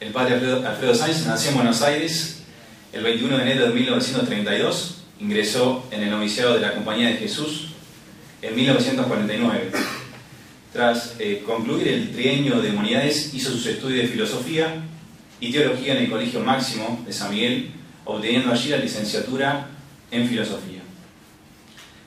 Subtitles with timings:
[0.00, 2.42] El padre Alfredo Sáenz nació en Buenos Aires
[2.92, 7.68] el 21 de enero de 1932, ingresó en el noviciado de la Compañía de Jesús
[8.42, 9.70] en 1949.
[10.72, 14.82] Tras eh, concluir el trienio de humanidades, hizo sus estudios de filosofía
[15.40, 17.70] y teología en el Colegio Máximo de San Miguel,
[18.04, 19.68] obteniendo allí la licenciatura
[20.10, 20.82] en filosofía.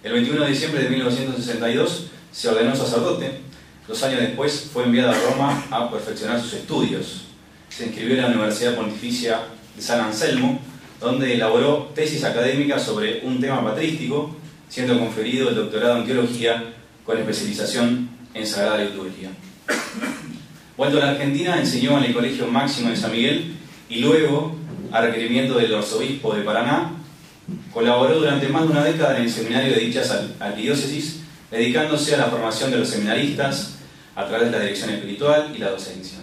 [0.04, 3.39] El 21 de diciembre de 1962 se ordenó sacerdote.
[3.88, 7.26] Dos años después fue enviado a Roma a perfeccionar sus estudios.
[7.77, 9.39] Se inscribió en la Universidad Pontificia
[9.75, 10.59] de San Anselmo,
[10.99, 14.35] donde elaboró tesis académicas sobre un tema patrístico,
[14.68, 16.73] siendo conferido el doctorado en teología
[17.05, 19.29] con especialización en Sagrada Liturgia.
[20.75, 23.54] Vuelto a la Argentina, enseñó en el Colegio Máximo de San Miguel
[23.89, 24.55] y luego,
[24.91, 26.93] a requerimiento del arzobispo de Paraná,
[27.71, 31.19] colaboró durante más de una década en el seminario de dichas arquidiócesis,
[31.51, 33.75] dedicándose a la formación de los seminaristas
[34.16, 36.16] a través de la dirección espiritual y la docencia.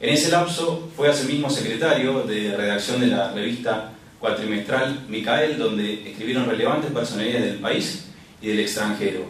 [0.00, 6.48] En ese lapso fue asimismo secretario de redacción de la revista cuatrimestral Micael, donde escribieron
[6.48, 8.06] relevantes personalidades del país
[8.40, 9.26] y del extranjero,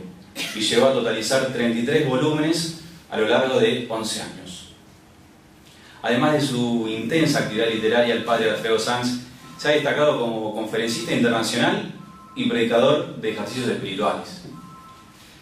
[0.55, 4.69] y llegó a totalizar 33 volúmenes a lo largo de 11 años.
[6.03, 9.23] Además de su intensa actividad literaria, el padre Alfredo Sanz
[9.59, 11.93] se ha destacado como conferencista internacional
[12.37, 14.43] y predicador de ejercicios espirituales.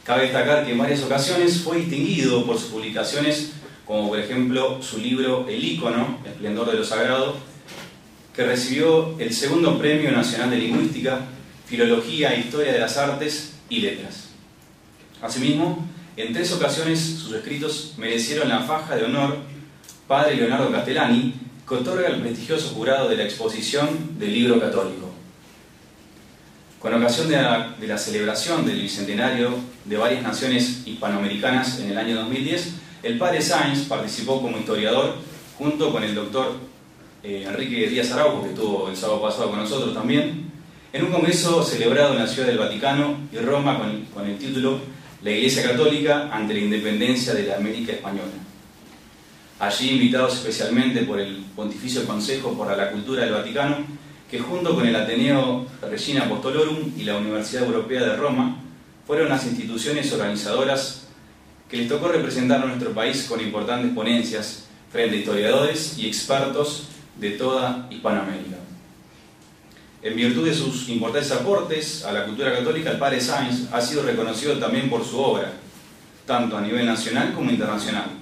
[0.05, 3.53] Cabe destacar que en varias ocasiones fue distinguido por sus publicaciones,
[3.89, 7.39] como por ejemplo su libro El Ícono, Esplendor de lo Sagrado,
[8.37, 11.21] que recibió el segundo Premio Nacional de Lingüística,
[11.65, 14.29] Filología e Historia de las Artes y Letras.
[15.23, 19.39] Asimismo, en tres ocasiones sus escritos merecieron la faja de honor
[20.07, 21.33] Padre Leonardo Castellani,
[21.67, 25.09] que otorga el prestigioso jurado de la exposición del libro católico.
[26.79, 29.55] Con ocasión de la, celebración del bicentenario
[29.87, 35.15] de varias naciones hispanoamericanas en el año 2010, el padre Sáenz participó como historiador
[35.57, 36.57] junto con el doctor
[37.23, 40.51] eh, Enrique Díaz Araujo, que estuvo el sábado pasado con nosotros también,
[40.93, 44.81] en un congreso celebrado en la Ciudad del Vaticano y Roma con, con el título
[45.23, 48.33] La Iglesia Católica ante la independencia de la América Española.
[49.61, 53.77] Allí invitados especialmente por el Pontificio Consejo para la Cultura del Vaticano,
[54.31, 58.57] que junto con el Ateneo Regina Apostolorum y la Universidad Europea de Roma
[59.07, 61.08] fueron las instituciones organizadoras
[61.69, 66.89] que les tocó representar a nuestro país con importantes ponencias frente a historiadores y expertos
[67.17, 68.57] de toda Hispanoamérica.
[70.03, 74.05] En virtud de sus importantes aportes a la cultura católica, el padre Sainz ha sido
[74.05, 75.53] reconocido también por su obra,
[76.25, 78.19] tanto a nivel nacional como internacional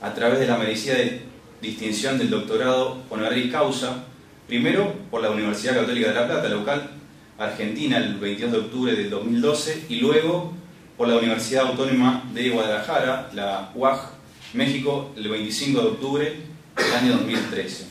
[0.00, 1.22] a través de la merecida de
[1.60, 4.04] distinción del doctorado honoris causa,
[4.46, 6.90] primero por la Universidad Católica de La Plata, local
[7.38, 10.54] argentina, el 22 de octubre del 2012, y luego
[10.96, 14.10] por la Universidad Autónoma de Guadalajara, la UAG,
[14.54, 16.36] México, el 25 de octubre
[16.76, 17.86] del año 2013.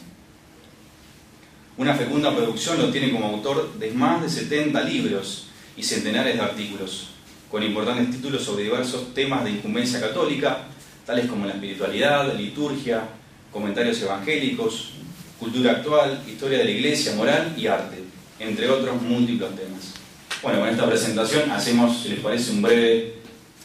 [1.78, 6.42] Una fecunda producción lo tiene como autor de más de 70 libros y centenares de
[6.42, 7.10] artículos,
[7.52, 10.64] con importantes títulos sobre diversos temas de incumbencia católica,
[11.06, 13.04] tales como la espiritualidad, liturgia,
[13.52, 14.92] comentarios evangélicos,
[15.40, 17.98] cultura actual, historia de la iglesia, moral y arte,
[18.40, 19.95] entre otros múltiples temas.
[20.41, 23.16] Bueno, con esta presentación hacemos, si les parece, un breve,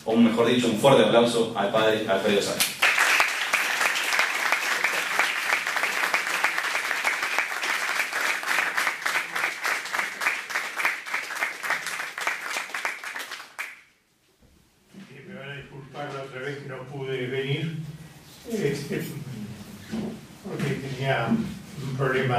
[0.05, 2.81] o mejor dicho, un fuerte aplauso al padre Alfredo Sánchez.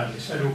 [0.09, 0.51] de salud.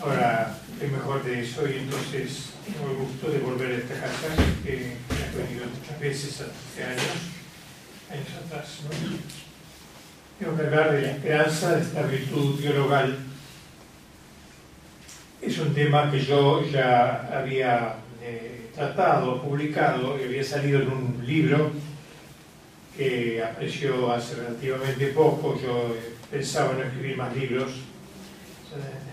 [0.00, 4.34] Ahora es mejor de eso y entonces tengo el gusto de volver a esta casa
[4.64, 7.02] que he venido muchas veces hace años,
[8.10, 8.80] años atrás.
[10.56, 13.18] Hablar de la esperanza, de esta virtud teologal.
[15.42, 21.26] Es un tema que yo ya había eh, tratado, publicado, y había salido en un
[21.26, 21.72] libro
[22.96, 25.60] que apareció hace relativamente poco.
[25.60, 25.96] Yo
[26.30, 27.72] pensaba en escribir más libros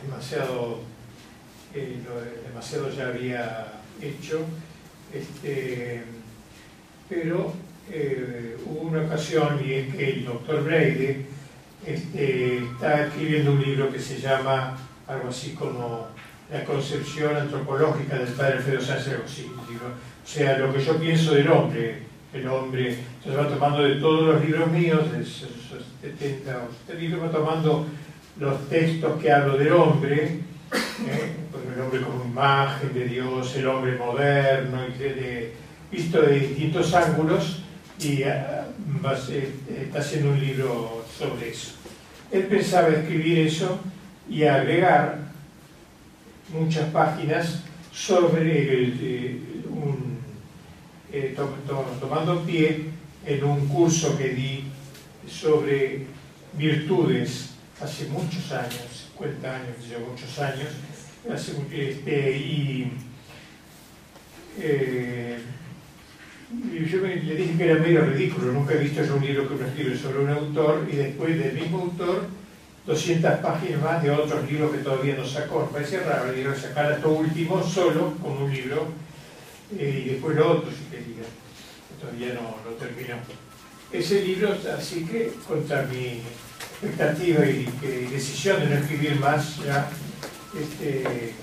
[0.04, 0.82] demasiado,
[1.74, 2.02] eh,
[2.48, 4.46] demasiado ya había hecho,
[5.12, 6.04] este,
[7.10, 7.52] pero
[7.90, 11.26] eh, hubo una ocasión y es que el doctor Breide
[11.86, 16.08] este, está escribiendo un libro que se llama algo así como
[16.52, 22.04] La concepción antropológica del padre Alfredo Sánchez o sea, lo que yo pienso del hombre,
[22.34, 25.50] el hombre, se va tomando de todos los libros míos, de esos
[26.02, 26.58] 70
[26.90, 27.88] o libros, va tomando
[28.40, 30.40] los textos que hablo del hombre,
[30.74, 31.32] ¿eh?
[31.76, 34.80] el hombre como imagen de Dios, el hombre moderno,
[35.92, 37.64] visto de distintos ángulos,
[38.02, 38.68] y ah,
[39.82, 41.74] está haciendo un libro sobre eso.
[42.32, 43.80] él pensaba escribir eso
[44.30, 45.20] y agregar
[46.50, 47.62] muchas páginas
[47.92, 50.20] sobre el, un,
[51.12, 51.36] eh,
[52.00, 52.86] tomando pie
[53.26, 54.64] en un curso que di
[55.30, 56.08] sobre
[56.54, 57.52] virtudes
[57.82, 59.76] hace muchos años, 50 años,
[60.08, 60.70] muchos años,
[61.72, 62.92] este, y,
[64.60, 65.40] eh,
[66.52, 69.68] yo le dije que era medio ridículo, nunca he visto yo un libro que uno
[69.68, 72.28] escribe sobre un autor y después del mismo autor
[72.86, 75.68] 200 páginas más de otros libros que todavía no sacó.
[75.68, 78.88] Me parece raro, digo, sacar esto último solo como un libro
[79.78, 81.24] eh, y después lo otro, si quería.
[82.00, 83.16] Todavía no, no terminó.
[83.92, 86.22] Ese libro, así que contra mi
[86.82, 87.68] expectativa y,
[88.12, 89.88] decisión de no escribir más, ya
[90.60, 91.34] este,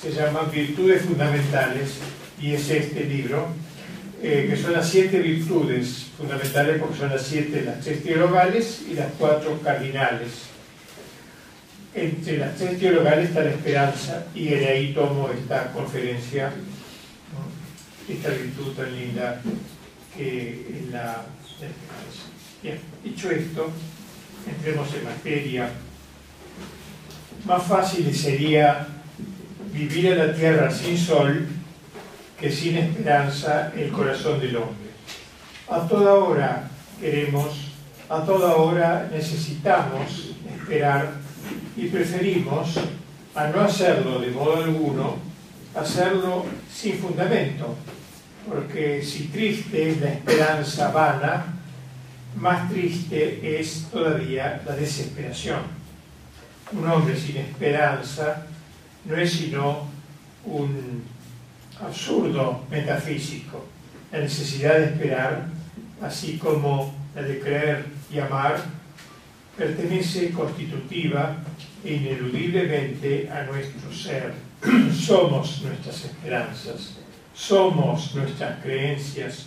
[0.00, 1.98] se llama Virtudes Fundamentales
[2.40, 3.48] y es este libro,
[4.22, 8.92] eh, que son las siete virtudes fundamentales porque son las siete, las tres teologales y
[8.92, 10.50] las cuatro cardinales.
[11.94, 16.52] Entre las tres teologales está la esperanza y en ahí tomo esta conferencia,
[18.06, 19.40] esta virtud tan linda
[20.14, 21.24] que es la,
[21.54, 22.28] esperanza.
[22.62, 23.70] Bien, dicho esto,
[24.46, 25.70] entremos en materia.
[27.46, 28.86] Más fácil sería
[29.72, 31.48] vivir en la tierra sin sol
[32.40, 34.90] que sin esperanza el corazón del hombre.
[35.68, 37.72] A toda hora queremos,
[38.08, 41.12] a toda hora necesitamos esperar
[41.76, 42.78] y preferimos,
[43.34, 45.16] a no hacerlo de modo alguno,
[45.74, 47.76] hacerlo sin fundamento,
[48.48, 51.44] porque si triste es la esperanza vana,
[52.36, 55.60] más triste es todavía la desesperación.
[56.72, 58.46] Un hombre sin esperanza
[59.04, 59.88] no es sino
[60.44, 61.02] un
[61.82, 63.64] absurdo metafísico,
[64.12, 65.46] la necesidad de esperar,
[66.02, 68.60] así como la de creer y amar,
[69.56, 71.36] pertenece constitutiva
[71.84, 74.32] e ineludiblemente a nuestro ser.
[74.92, 76.96] somos nuestras esperanzas,
[77.34, 79.46] somos nuestras creencias,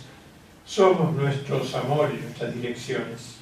[0.64, 3.36] somos nuestros amores, nuestras direcciones.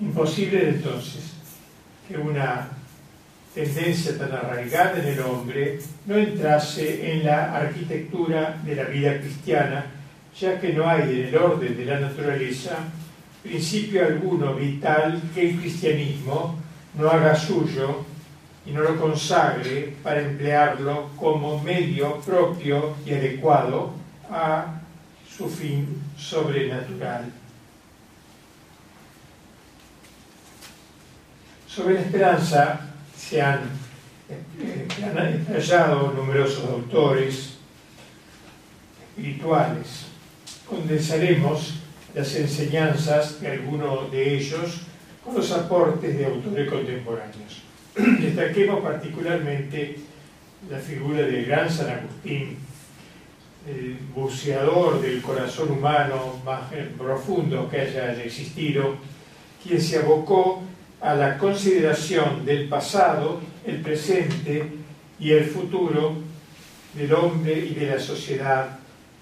[0.00, 1.34] Imposible entonces
[2.08, 2.70] que una
[3.54, 9.86] tendencia tan arraigada en el hombre no entrase en la arquitectura de la vida cristiana,
[10.38, 12.78] ya que no hay en el orden de la naturaleza
[13.42, 16.58] principio alguno vital que el cristianismo
[16.94, 18.04] no haga suyo
[18.66, 23.92] y no lo consagre para emplearlo como medio propio y adecuado
[24.30, 24.80] a
[25.28, 27.32] su fin sobrenatural.
[31.66, 32.89] Sobre la esperanza,
[33.28, 33.60] se han,
[35.52, 37.58] hallado numerosos autores
[39.08, 40.06] espirituales.
[40.68, 41.74] Condensaremos
[42.14, 44.82] las enseñanzas de algunos de ellos
[45.24, 47.62] con los aportes de autores contemporáneos.
[48.20, 49.98] Destaquemos particularmente
[50.70, 52.56] la figura del gran San Agustín,
[53.68, 56.62] el buceador del corazón humano más
[56.96, 58.96] profundo que haya existido,
[59.62, 60.62] quien se abocó
[61.00, 64.64] a la consideración del pasado, el presente
[65.18, 66.16] y el futuro
[66.94, 68.78] del hombre y de la sociedad,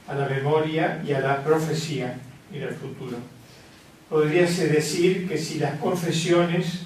[0.08, 2.18] a la memoria y a la profecía
[2.52, 3.18] y al futuro.
[4.08, 6.84] Podríase decir que si las confesiones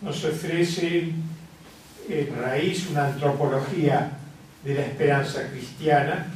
[0.00, 1.12] nos ofrecen
[2.08, 4.12] en raíz una antropología
[4.64, 6.26] de la esperanza cristiana,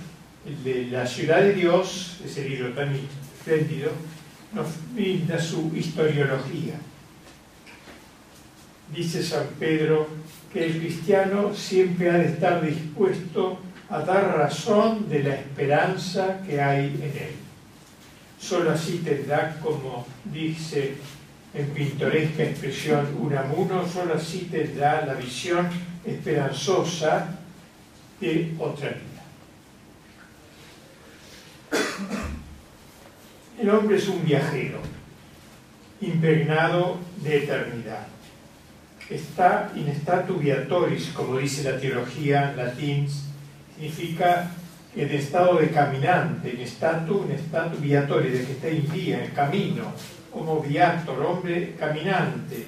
[0.62, 3.90] de la ciudad de Dios, ese libro tan espléndido,
[4.52, 6.74] nos brinda su historiología
[8.94, 10.08] dice San Pedro
[10.52, 16.60] que el cristiano siempre ha de estar dispuesto a dar razón de la esperanza que
[16.60, 17.34] hay en él.
[18.38, 20.94] Solo así tendrá, como dice
[21.54, 25.68] en pintoresca expresión Unamuno, solo así tendrá la visión
[26.04, 27.38] esperanzosa
[28.20, 29.02] de otra vida.
[33.60, 34.78] El hombre es un viajero,
[36.00, 38.06] impregnado de eternidad
[39.10, 43.08] está in statu viatoris, como dice la teología latín,
[43.74, 44.50] significa
[44.96, 49.30] en estado de caminante, en statu, en statu viatoris, de que está en vía, en
[49.30, 49.92] camino,
[50.32, 52.66] como viator, hombre caminante.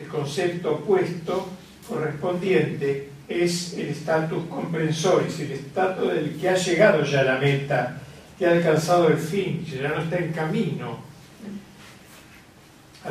[0.00, 1.48] El concepto opuesto
[1.88, 8.00] correspondiente es el status comprensoris, el estado del que ha llegado ya a la meta,
[8.38, 10.98] que ha alcanzado el fin, ya no está en camino,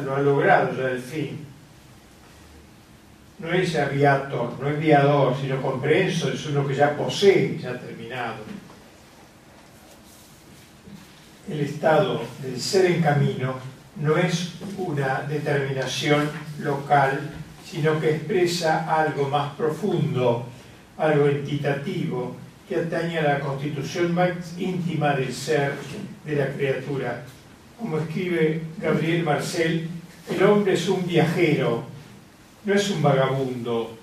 [0.06, 1.51] lo ha logrado ya el fin
[3.42, 8.44] no es aviator, no es viador, sino comprenso, es uno que ya posee, ya terminado.
[11.50, 13.56] El estado del ser en camino
[14.00, 16.30] no es una determinación
[16.60, 17.32] local,
[17.66, 20.46] sino que expresa algo más profundo,
[20.98, 22.36] algo entitativo,
[22.70, 25.74] que atañe a la constitución más íntima del ser,
[26.24, 27.24] de la criatura.
[27.80, 29.90] Como escribe Gabriel Marcel,
[30.30, 31.91] el hombre es un viajero,
[32.64, 33.98] no es un vagabundo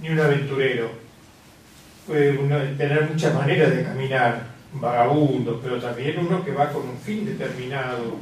[0.00, 0.90] ni un aventurero.
[2.06, 2.32] Puede
[2.76, 7.24] tener muchas maneras de caminar, un vagabundo, pero también uno que va con un fin
[7.24, 8.18] determinado.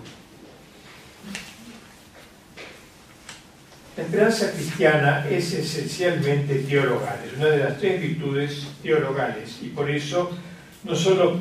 [3.96, 9.90] La esperanza cristiana es esencialmente teologal, es una de las tres virtudes teologales y por
[9.90, 10.30] eso
[10.84, 11.38] no solo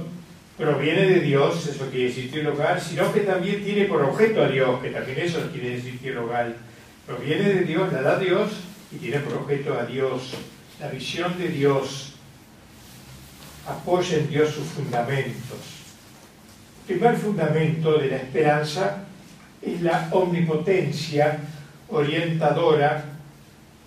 [0.58, 4.82] proviene de Dios, eso quiere decir teologal, sino que también tiene por objeto a Dios,
[4.82, 6.56] que también eso quiere decir teologal.
[7.10, 8.52] Proviene de Dios, la da Dios
[8.92, 10.36] y tiene por objeto a Dios.
[10.80, 12.14] La visión de Dios
[13.68, 15.58] apoya en Dios sus fundamentos.
[16.88, 19.06] El primer fundamento de la esperanza
[19.60, 21.40] es la omnipotencia
[21.88, 23.06] orientadora,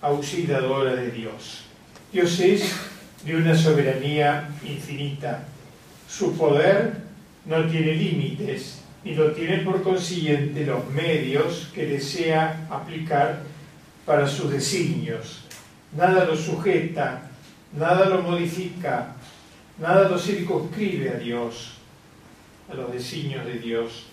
[0.00, 1.66] auxiliadora de Dios.
[2.12, 2.74] Dios es
[3.24, 5.44] de una soberanía infinita.
[6.08, 6.94] Su poder
[7.44, 13.42] no tiene límites y no tiene por consiguiente los medios que desea aplicar
[14.06, 15.44] para sus designios.
[15.96, 17.30] Nada lo sujeta,
[17.76, 19.16] nada lo modifica,
[19.78, 21.74] nada lo circunscribe a Dios,
[22.70, 24.06] a los designios de Dios.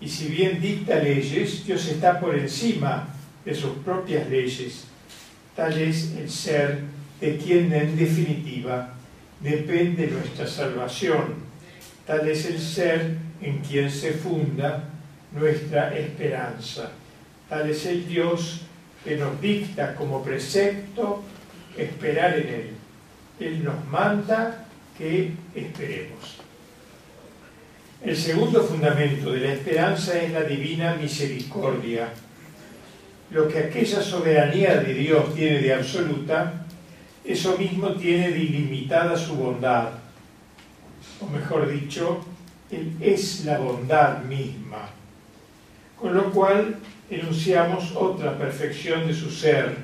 [0.00, 3.08] Y si bien dicta leyes, Dios está por encima
[3.44, 4.84] de sus propias leyes.
[5.56, 6.80] Tal es el ser
[7.20, 8.94] de quien en definitiva
[9.40, 11.34] depende nuestra salvación.
[12.06, 14.84] Tal es el ser en quien se funda
[15.32, 16.90] nuestra esperanza.
[17.48, 18.62] Tal es el Dios
[19.04, 21.22] que nos dicta como precepto
[21.76, 22.70] esperar en Él.
[23.38, 26.38] Él nos manda que esperemos.
[28.02, 32.08] El segundo fundamento de la esperanza es la divina misericordia.
[33.30, 36.66] Lo que aquella soberanía de Dios tiene de absoluta,
[37.24, 39.88] eso mismo tiene de ilimitada su bondad.
[41.20, 42.24] O mejor dicho,
[42.70, 44.88] Él es la bondad misma.
[45.98, 46.76] Con lo cual
[47.10, 49.76] enunciamos otra perfección de su ser,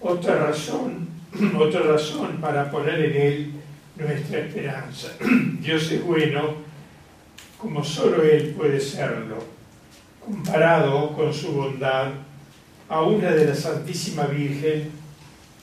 [0.00, 1.08] otra razón,
[1.58, 3.52] otra razón para poner en Él
[3.96, 5.08] nuestra esperanza.
[5.60, 6.54] Dios es bueno
[7.58, 9.42] como solo Él puede serlo,
[10.24, 12.08] comparado con su bondad,
[12.88, 14.90] a una de la Santísima Virgen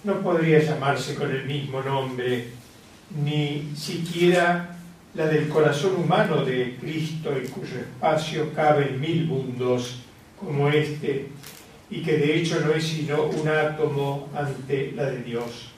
[0.03, 2.48] no podría llamarse con el mismo nombre,
[3.24, 4.71] ni siquiera
[5.13, 10.00] la del corazón humano de Cristo, en cuyo espacio caben mil mundos
[10.39, 11.27] como este,
[11.89, 15.72] y que de hecho no es sino un átomo ante la de Dios.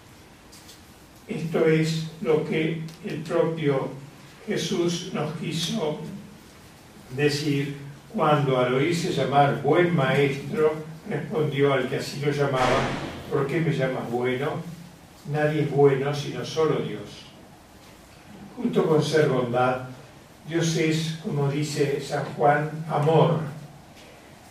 [1.27, 3.89] Esto es lo que el propio
[4.45, 5.99] Jesús nos quiso
[7.15, 7.77] decir
[8.13, 10.73] cuando al oírse llamar buen maestro,
[11.09, 12.81] respondió al que así lo llamaba,
[13.31, 14.61] ¿por qué me llamas bueno?
[15.31, 17.22] Nadie es bueno sino solo Dios.
[18.55, 19.81] Junto con ser bondad,
[20.47, 23.39] Dios es, como dice San Juan, amor.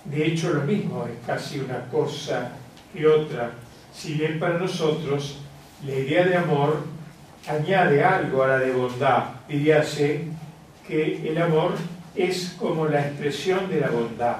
[0.04, 2.52] De hecho, lo mismo es casi una cosa
[2.92, 3.52] que otra.
[3.94, 5.38] Si bien para nosotros
[5.86, 6.84] la idea de amor
[7.46, 10.24] añade algo a la de bondad, diríase
[10.86, 11.74] que el amor
[12.14, 14.36] es como la expresión de la bondad,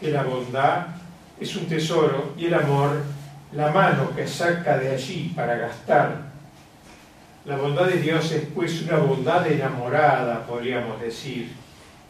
[0.00, 0.86] que la bondad
[1.38, 3.02] es un tesoro y el amor
[3.52, 6.31] la mano que saca de allí para gastar.
[7.44, 11.52] La bondad de Dios es pues una bondad enamorada, podríamos decir,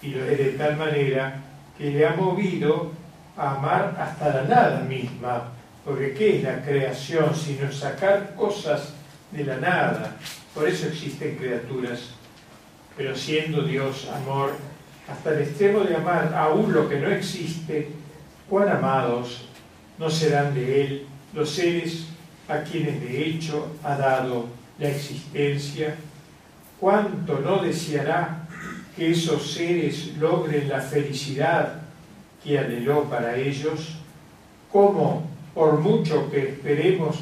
[0.03, 1.41] y lo es de tal manera
[1.79, 2.93] que le ha movido
[3.37, 5.53] a amar hasta la nada misma,
[5.85, 8.93] porque ¿qué es la creación sino sacar cosas
[9.31, 10.17] de la nada?
[10.55, 12.11] Por eso existen criaturas
[12.97, 14.53] pero siendo Dios amor,
[15.09, 17.89] hasta el extremo de amar aún lo que no existe,
[18.49, 19.47] cuán amados
[19.99, 22.07] no serán de Él los seres
[22.49, 24.47] a quienes de hecho ha dado
[24.83, 25.95] la existencia,
[26.79, 28.49] cuánto no deseará
[28.97, 31.83] que esos seres logren la felicidad
[32.43, 33.97] que anheló para ellos,
[34.71, 37.21] cómo, por mucho que esperemos,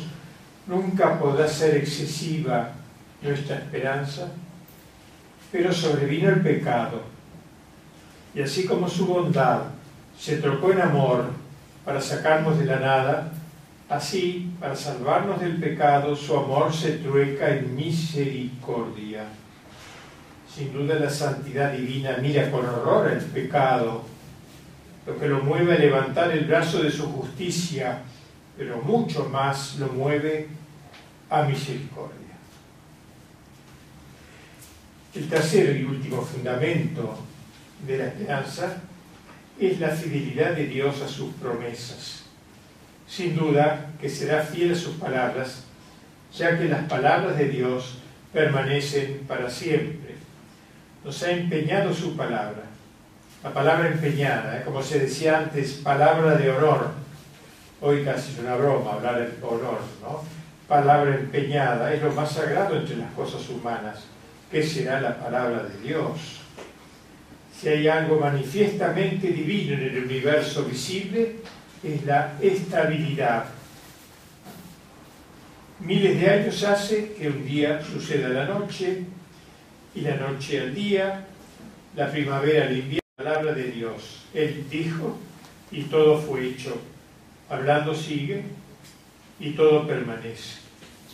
[0.67, 2.73] nunca podrá ser excesiva
[3.23, 4.29] nuestra esperanza
[5.51, 7.03] pero sobrevino el pecado.
[8.35, 9.63] Y así como su bondad
[10.19, 11.31] se trocó en amor
[11.85, 13.33] para sacarnos de la nada,
[13.91, 19.25] así, para salvarnos del pecado, su amor se trueca en misericordia.
[20.55, 24.03] Sin duda la santidad divina mira con horror el pecado,
[25.07, 28.03] lo que lo mueve a levantar el brazo de su justicia,
[28.57, 30.49] pero mucho más lo mueve
[31.29, 32.17] a misericordia.
[35.15, 37.19] El tercer y último fundamento
[37.85, 38.83] de la esperanza
[39.59, 42.20] es la fidelidad de Dios a sus promesas.
[43.11, 45.65] Sin duda que será fiel a sus palabras,
[46.33, 47.99] ya que las palabras de Dios
[48.33, 50.15] permanecen para siempre.
[51.05, 52.63] Nos ha empeñado su palabra.
[53.43, 54.63] La palabra empeñada, ¿eh?
[54.65, 56.93] como se decía antes, palabra de honor.
[57.81, 60.23] Hoy casi es una broma hablar de honor, ¿no?
[60.69, 64.05] Palabra empeñada, es lo más sagrado entre las cosas humanas.
[64.53, 66.43] ¿Qué será la palabra de Dios?
[67.59, 71.39] Si hay algo manifiestamente divino en el universo visible,
[71.83, 73.45] es la estabilidad.
[75.81, 79.05] Miles de años hace que un día suceda la noche
[79.95, 81.27] y la noche al día,
[81.97, 84.27] la primavera al invierno, palabra de Dios.
[84.35, 85.19] Él dijo
[85.71, 86.77] y todo fue hecho.
[87.49, 88.45] Hablando sigue
[89.39, 90.59] y todo permanece.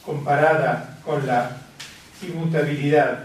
[0.05, 1.59] Comparada con la
[2.23, 3.25] inmutabilidad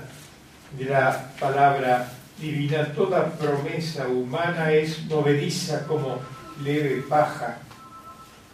[0.78, 6.20] de la palabra divina, toda promesa humana es movediza como
[6.64, 7.60] leve paja.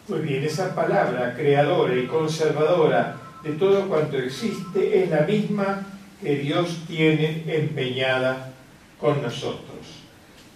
[0.06, 5.86] Pues bien, esa palabra creadora y conservadora de todo cuanto existe es la misma
[6.20, 8.50] que Dios tiene empeñada
[9.00, 10.02] con nosotros.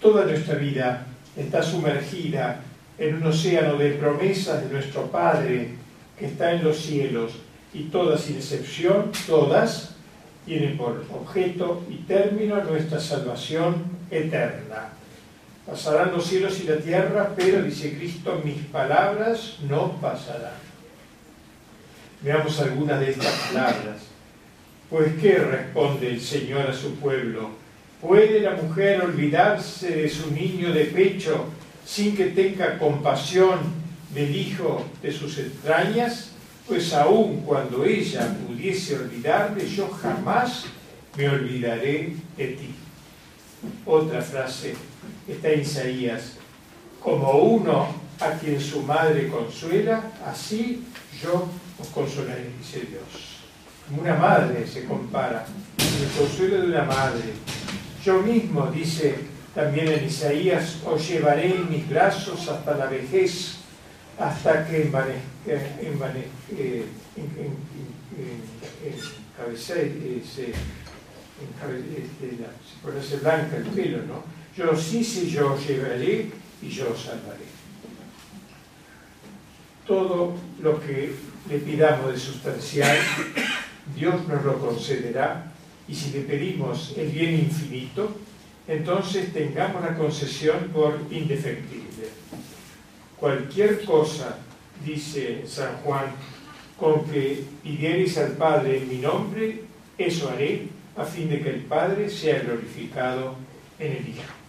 [0.00, 1.06] Toda nuestra vida
[1.36, 2.60] está sumergida
[2.98, 5.70] en un océano de promesas de nuestro Padre
[6.18, 7.32] que está en los cielos
[7.72, 9.94] y todas sin excepción, todas
[10.44, 14.90] tiene por objeto y término nuestra salvación eterna.
[15.66, 20.54] Pasarán los cielos y la tierra, pero, dice Cristo, mis palabras no pasarán.
[22.20, 24.02] Veamos algunas de estas palabras.
[24.90, 27.50] Pues, ¿qué responde el Señor a su pueblo?
[28.00, 31.46] ¿Puede la mujer olvidarse de su niño de pecho
[31.84, 33.58] sin que tenga compasión
[34.12, 36.32] del hijo de sus entrañas?
[36.66, 40.64] pues aun cuando ella pudiese olvidarme, yo jamás
[41.16, 42.74] me olvidaré de ti.
[43.84, 44.74] Otra frase
[45.28, 46.34] está Isaías,
[47.00, 47.88] como uno
[48.20, 50.84] a quien su madre consuela, así
[51.22, 51.48] yo
[51.78, 53.42] os consolaré, dice Dios.
[53.88, 55.44] Como una madre se compara,
[55.78, 57.32] el consuelo de una madre.
[58.04, 59.16] Yo mismo, dice
[59.54, 63.58] también en Isaías, os llevaré en mis brazos hasta la vejez
[64.18, 64.82] hasta que
[70.24, 70.52] se,
[73.02, 74.31] se blanca el pelo, ¿no?
[74.56, 76.30] Yo sí, sí, yo llevaré
[76.62, 77.46] y yo salvaré.
[79.86, 81.14] Todo lo que
[81.48, 82.96] le pidamos de sustancial,
[83.96, 85.52] Dios nos lo concederá
[85.88, 88.16] y si le pedimos el bien infinito,
[88.68, 91.82] entonces tengamos la concesión por indefectible
[93.22, 94.36] cualquier cosa,
[94.84, 96.06] dice San Juan,
[96.76, 99.62] con que pidiereis al Padre en mi nombre,
[99.96, 103.36] eso haré, a fin de que el Padre sea glorificado
[103.78, 104.41] en el Hijo.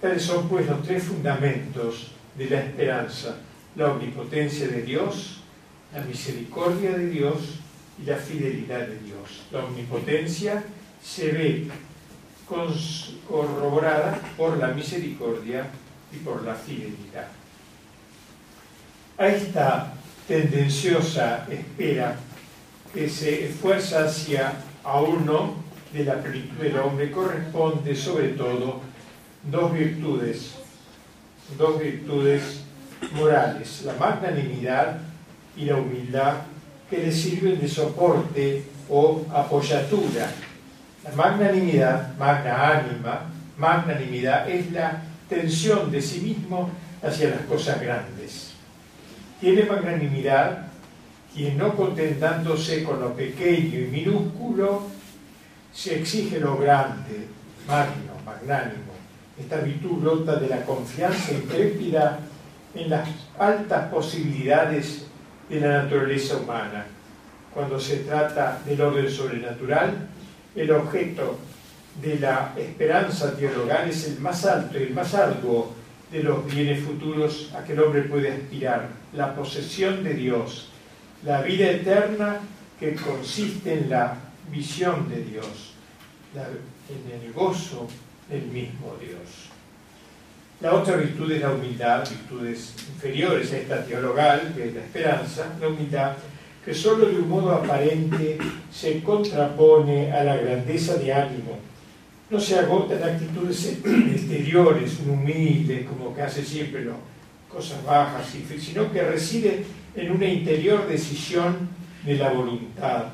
[0.00, 3.36] Tales son pues los tres fundamentos de la esperanza,
[3.76, 5.40] la omnipotencia de Dios,
[5.94, 7.60] la misericordia de Dios
[8.00, 9.42] y la fidelidad de Dios.
[9.50, 10.62] La omnipotencia
[11.02, 11.68] se ve
[13.28, 15.66] corroborada por la misericordia
[16.12, 17.28] y por la fidelidad
[19.20, 19.92] a esta
[20.26, 22.16] tendenciosa espera
[22.94, 25.56] que se esfuerza hacia a uno
[25.92, 28.80] de la plenitud del hombre corresponde sobre todo
[29.44, 30.54] dos virtudes,
[31.56, 32.62] dos virtudes
[33.12, 34.98] morales, la magnanimidad
[35.56, 36.34] y la humildad
[36.88, 40.30] que le sirven de soporte o apoyatura.
[41.04, 46.70] La magnanimidad, magna ánima, magnanimidad es la tensión de sí mismo
[47.02, 48.50] hacia las cosas grandes
[49.40, 50.66] tiene magnanimidad
[51.34, 54.82] quien no contentándose con lo pequeño y minúsculo,
[55.72, 57.28] se exige lo grande,
[57.66, 58.89] magno, magnánimo.
[59.40, 62.18] Esta virtud brota de la confianza intrépida
[62.74, 65.06] en las altas posibilidades
[65.48, 66.86] de la naturaleza humana.
[67.54, 70.08] Cuando se trata del orden sobrenatural,
[70.54, 71.38] el objeto
[72.02, 75.72] de la esperanza teologal es el más alto y el más arduo
[76.12, 80.68] de los bienes futuros a que el hombre puede aspirar, la posesión de Dios,
[81.24, 82.36] la vida eterna
[82.78, 84.16] que consiste en la
[84.50, 85.74] visión de Dios,
[86.34, 87.88] en el gozo
[88.30, 89.50] del mismo Dios.
[90.60, 95.56] La otra virtud es la humildad, virtudes inferiores a esta teologal, que es la esperanza,
[95.60, 96.12] la humildad,
[96.64, 98.38] que solo de un modo aparente
[98.70, 101.70] se contrapone a la grandeza de ánimo
[102.30, 106.86] no se agota en actitudes exteriores, un humilde, como que hace siempre
[107.48, 109.64] cosas bajas, sino que reside
[109.96, 111.68] en una interior decisión
[112.04, 113.06] de la voluntad.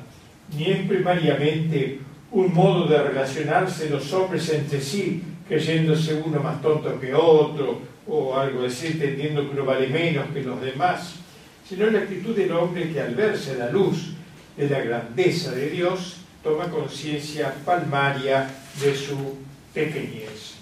[0.55, 1.99] Ni es primariamente
[2.31, 8.37] un modo de relacionarse los hombres entre sí creyéndose uno más tonto que otro, o
[8.37, 11.15] algo así, entendiendo que uno vale menos que los demás,
[11.67, 14.13] sino la actitud del hombre que al verse a la luz
[14.55, 18.49] de la grandeza de Dios, toma conciencia palmaria
[18.81, 19.37] de su
[19.73, 20.55] pequeñez.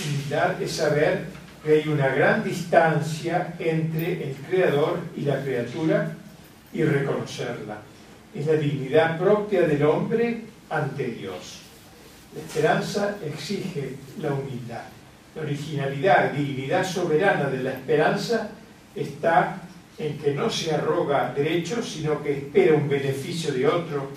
[0.00, 1.26] Humildad es saber
[1.64, 6.14] que hay una gran distancia entre el Creador y la criatura
[6.72, 7.78] y reconocerla.
[8.34, 10.42] Es la dignidad propia del hombre
[10.76, 11.60] ante Dios.
[12.34, 14.84] La esperanza exige la humildad.
[15.34, 18.50] La originalidad y dignidad soberana de la esperanza
[18.94, 19.62] está
[19.98, 24.10] en que no se arroga derechos, sino que espera un beneficio de otro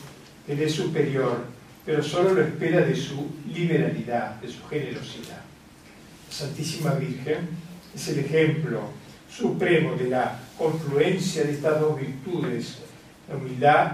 [0.46, 1.46] que le es superior,
[1.86, 5.42] pero solo lo espera de su liberalidad, de su generosidad.
[6.28, 7.50] La Santísima Virgen
[7.94, 8.82] es el ejemplo
[9.30, 12.80] supremo de la confluencia de estas dos virtudes,
[13.30, 13.92] la humildad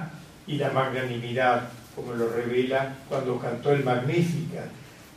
[0.48, 4.70] y la magnanimidad, como lo revela cuando cantó el Magnificat.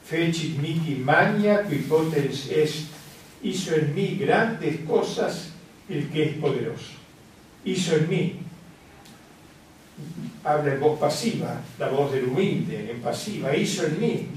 [0.06, 2.86] Fecit mihi magna qui potens est,
[3.42, 5.50] hizo en mí grandes cosas
[5.88, 6.94] el que es poderoso.
[7.64, 8.40] Hizo en mí,
[10.44, 14.28] habla en voz pasiva, la voz del humilde, en pasiva, hizo en mí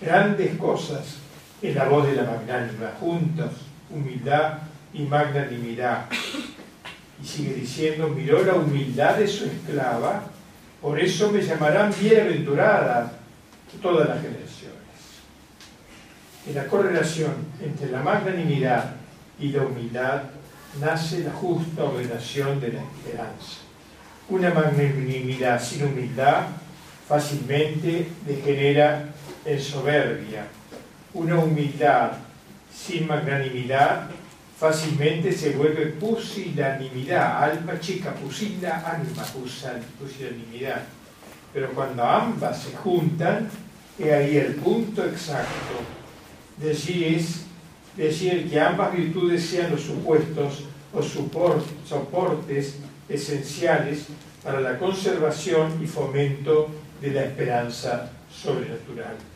[0.00, 1.18] grandes cosas
[1.62, 3.52] en la voz de la magnánima, juntos,
[3.90, 4.58] humildad
[4.92, 6.06] y magnanimidad.
[7.22, 10.31] Y sigue diciendo, miró la humildad de su esclava,
[10.82, 13.12] por eso me llamarán bienaventurada
[13.80, 14.72] todas las generaciones.
[16.46, 18.96] En la correlación entre la magnanimidad
[19.38, 20.22] y la humildad
[20.80, 23.60] nace la justa ordenación de la esperanza.
[24.28, 26.46] Una magnanimidad sin humildad
[27.08, 29.04] fácilmente degenera
[29.44, 30.46] en soberbia.
[31.14, 32.12] Una humildad
[32.74, 34.08] sin magnanimidad
[34.62, 39.24] fácilmente se vuelve pusilanimidad, alma chica, pusila, alma,
[39.98, 40.82] pusilanimidad.
[41.52, 43.50] Pero cuando ambas se juntan,
[43.98, 45.74] es ahí el punto exacto.
[46.58, 47.44] De allí es
[47.96, 50.62] decir que ambas virtudes sean los supuestos
[50.94, 52.76] o soportes
[53.08, 54.06] esenciales
[54.44, 56.68] para la conservación y fomento
[57.00, 59.31] de la esperanza sobrenatural.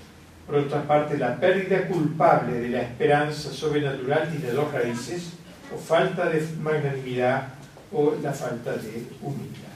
[0.47, 5.33] Por otra parte, la pérdida culpable de la esperanza sobrenatural tiene dos raíces,
[5.75, 7.49] o falta de magnanimidad
[7.93, 9.67] o la falta de humildad.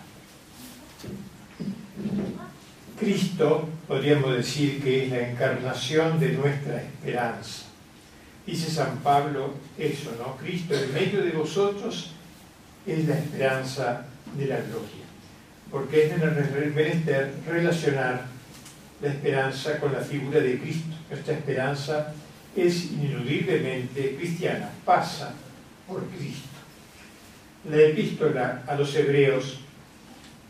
[2.98, 7.70] Cristo, podríamos decir que es la encarnación de nuestra esperanza
[8.50, 10.36] dice San Pablo eso, ¿no?
[10.36, 12.10] Cristo en medio de vosotros
[12.86, 14.06] es la esperanza
[14.36, 15.06] de la gloria.
[15.70, 18.24] Porque es menester relacionar
[19.00, 20.94] la esperanza con la figura de Cristo.
[21.08, 22.14] Nuestra esperanza
[22.56, 25.32] es ineludiblemente cristiana, pasa
[25.86, 26.48] por Cristo.
[27.70, 29.60] La epístola a los hebreos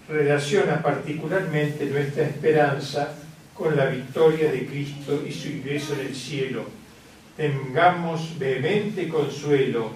[0.08, 3.14] relaciona particularmente nuestra esperanza
[3.54, 6.80] con la victoria de Cristo y su ingreso en el cielo
[7.36, 9.92] tengamos vehemente consuelo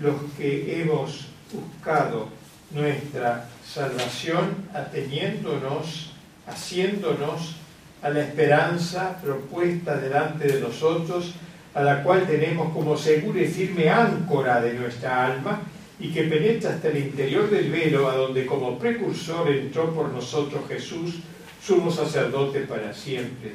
[0.00, 2.28] los que hemos buscado
[2.70, 6.12] nuestra salvación ateniéndonos,
[6.46, 7.56] haciéndonos
[8.04, 11.32] a la esperanza propuesta delante de nosotros,
[11.72, 15.62] a la cual tenemos como segura y firme áncora de nuestra alma
[15.98, 20.64] y que penetra hasta el interior del velo, a donde como precursor entró por nosotros
[20.68, 21.20] Jesús,
[21.62, 23.52] sumo sacerdote para siempre.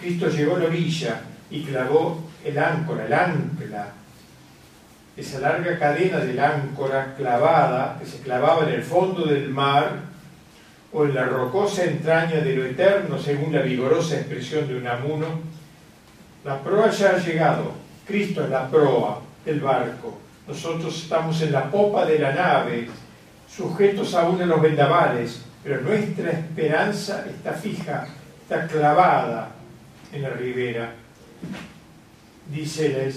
[0.00, 3.94] Cristo llegó a la orilla y clavó el áncora, el ancla,
[5.16, 10.02] esa larga cadena del áncora clavada, que se clavaba en el fondo del mar
[10.92, 15.26] o en la rocosa entraña de lo eterno, según la vigorosa expresión de Unamuno,
[16.44, 17.72] la proa ya ha llegado,
[18.06, 22.88] Cristo es la proa del barco, nosotros estamos en la popa de la nave,
[23.54, 28.06] sujetos aún a los vendavales, pero nuestra esperanza está fija,
[28.42, 29.50] está clavada
[30.12, 30.94] en la ribera.
[32.50, 33.10] Dice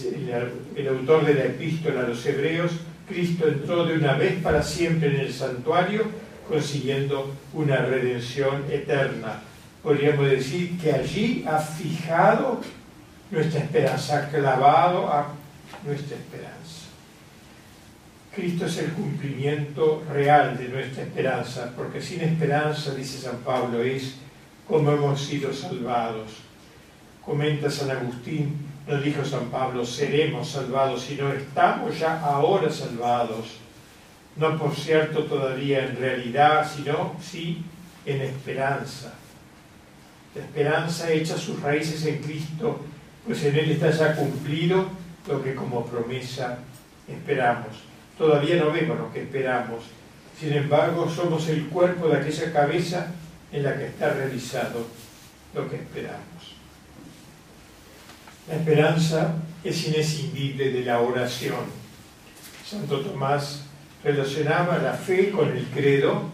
[0.75, 2.71] el, autor de la epístola a los hebreos,
[3.07, 6.03] Cristo entró de una vez para siempre en el santuario,
[6.51, 9.39] consiguiendo una redención eterna.
[9.81, 12.59] Podríamos decir que allí ha fijado
[13.31, 15.33] nuestra esperanza, ha clavado a
[15.85, 16.81] nuestra esperanza.
[18.35, 24.15] Cristo es el cumplimiento real de nuestra esperanza, porque sin esperanza, dice San Pablo, es
[24.67, 26.31] como hemos sido salvados.
[27.25, 33.57] Comenta San Agustín, no dijo San Pablo, seremos salvados, sino estamos ya ahora salvados.
[34.35, 37.63] No por cierto todavía en realidad, sino sí
[38.05, 39.13] en esperanza.
[40.33, 42.79] La esperanza echa sus raíces en Cristo,
[43.25, 44.87] pues en Él está ya cumplido
[45.27, 46.59] lo que como promesa
[47.07, 47.83] esperamos.
[48.17, 49.83] Todavía no vemos lo que esperamos,
[50.39, 53.07] sin embargo somos el cuerpo de aquella cabeza
[53.51, 54.87] en la que está realizado
[55.53, 56.55] lo que esperamos.
[58.47, 61.65] La esperanza es inescindible de la oración.
[62.65, 63.65] Santo Tomás
[64.03, 66.29] relacionaba la fe con el credo,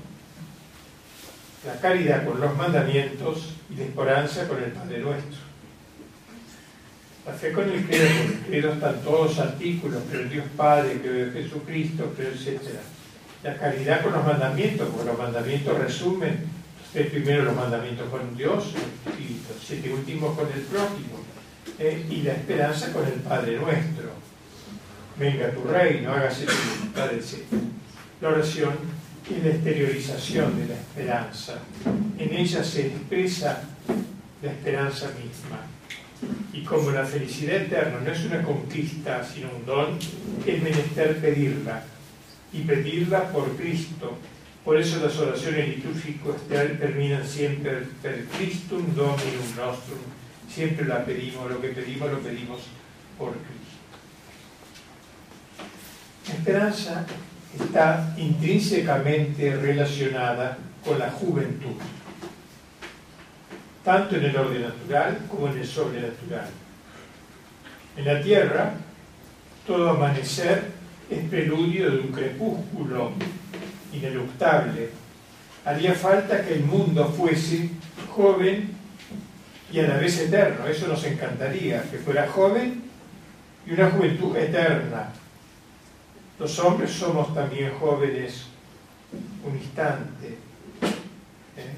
[1.66, 5.48] la caridad con los mandamientos y la esperanza con el Padre Nuestro.
[7.26, 10.46] La fe con el credo, con el credo están todos los artículos, pero el Dios
[10.56, 12.62] Padre, creo en Jesucristo, creo, etc.
[13.44, 16.58] La caridad con los mandamientos, porque los mandamientos resumen
[16.94, 18.72] los primero los mandamientos con Dios
[19.20, 21.18] y los siete últimos con el prójimo.
[21.80, 24.10] Eh, y la esperanza con el Padre Nuestro.
[25.20, 27.44] Venga tu reino, hágase tu voluntad, etc.
[28.22, 28.74] La oración
[29.30, 31.60] es la exteriorización de la esperanza.
[32.20, 33.64] En ella se expresa
[34.44, 35.66] la esperanza misma.
[36.54, 40.00] Y como la felicidad eterna no es una conquista, sino un don,
[40.46, 41.84] es menester pedirla.
[42.54, 44.18] Y pedirla por Cristo.
[44.64, 50.00] Por eso las oraciones litúrgicas terminan siempre per Christum Dominum Nostrum.
[50.50, 52.62] Siempre la pedimos, lo que pedimos lo pedimos
[53.18, 53.67] por Cristo.
[56.30, 57.06] Esperanza
[57.58, 61.76] está intrínsecamente relacionada con la juventud
[63.88, 66.50] tanto en el orden natural como en el sobrenatural.
[67.96, 68.74] En la Tierra,
[69.66, 70.72] todo amanecer
[71.10, 73.14] es preludio de un crepúsculo
[73.94, 74.90] ineluctable.
[75.64, 77.70] Haría falta que el mundo fuese
[78.14, 78.72] joven
[79.72, 80.68] y a la vez eterno.
[80.68, 82.84] Eso nos encantaría, que fuera joven
[83.66, 85.14] y una juventud eterna.
[86.40, 88.46] Los hombres somos también jóvenes
[89.44, 90.28] un instante.
[91.58, 91.74] ¿eh?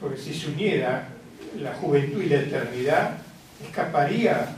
[0.00, 1.08] Porque si se uniera
[1.60, 3.18] la juventud y la eternidad,
[3.62, 4.56] escaparía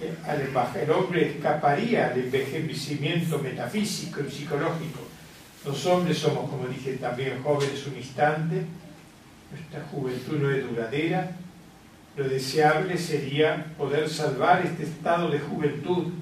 [0.00, 0.40] eh, al
[0.80, 5.00] el hombre escaparía al envejecimiento metafísico y psicológico.
[5.64, 8.64] Los hombres somos, como dije también, jóvenes un instante,
[9.50, 11.30] nuestra juventud no es duradera,
[12.16, 16.12] lo deseable sería poder salvar este estado de juventud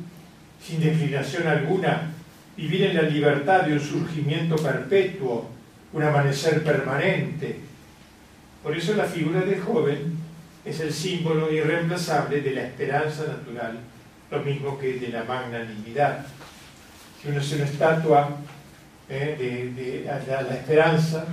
[0.62, 2.11] sin declinación alguna,
[2.56, 5.50] vivir en la libertad de un surgimiento perpetuo,
[5.92, 7.60] un amanecer permanente,
[8.62, 10.16] por eso la figura del joven
[10.64, 13.80] es el símbolo irreemplazable de la esperanza natural,
[14.30, 16.24] lo mismo que de la magnanimidad.
[17.20, 18.36] Si uno hace una estatua
[19.08, 21.26] eh, de, la, esperanza,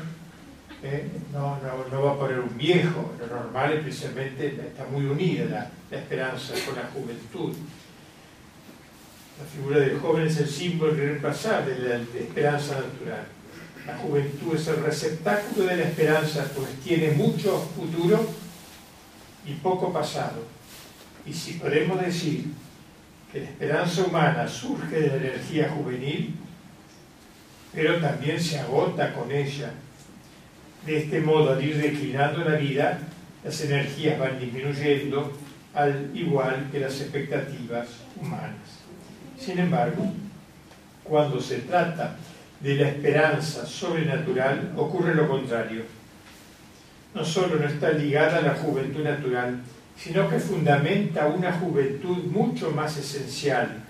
[0.81, 1.59] eh, no,
[2.03, 6.75] va a poner un viejo, lo normal es precisamente está muy unida la esperanza con
[6.75, 7.55] la juventud.
[9.39, 13.25] La figura del joven es el símbolo irreemplazable de la esperanza natural.
[13.87, 18.27] La juventud es el receptáculo de la esperanza, pues tiene mucho futuro
[19.45, 20.43] y poco pasado.
[21.25, 22.47] Y si podemos decir
[23.31, 26.35] que la esperanza humana surge de la energía juvenil,
[27.73, 29.71] pero también se agota con ella.
[30.85, 32.99] De este modo, al ir declinando la vida,
[33.43, 35.31] las energías van disminuyendo
[35.73, 37.87] al igual que las expectativas
[38.19, 38.79] humanas.
[39.39, 40.05] Sin embargo,
[41.03, 42.17] cuando se trata
[42.59, 45.83] de la esperanza sobrenatural, ocurre lo contrario.
[47.15, 49.59] No solo no está ligada a la juventud natural,
[49.97, 53.83] sino que fundamenta una juventud mucho más esencial.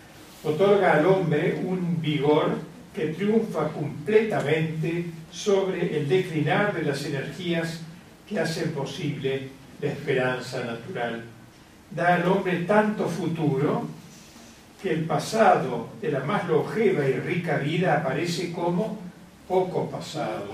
[0.44, 2.58] Otorga al hombre un vigor
[2.94, 7.82] que triunfa completamente sobre el declinar de las energías
[8.28, 9.50] que hacen posible
[9.82, 11.24] la esperanza natural.
[11.92, 13.99] Da al hombre tanto futuro
[14.82, 18.98] que el pasado de la más longeva y rica vida aparece como
[19.48, 20.48] poco pasado.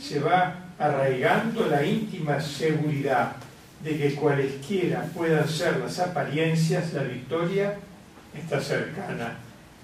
[0.00, 3.36] Se va arraigando la íntima seguridad
[3.82, 7.74] de que cualesquiera puedan ser las apariencias, la victoria
[8.34, 9.36] está cercana.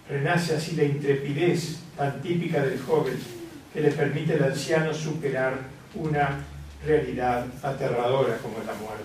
[0.08, 3.18] Renace así la intrepidez tan típica del joven
[3.72, 5.58] que le permite al anciano superar
[5.94, 6.40] una
[6.84, 9.04] realidad aterradora como la muerte.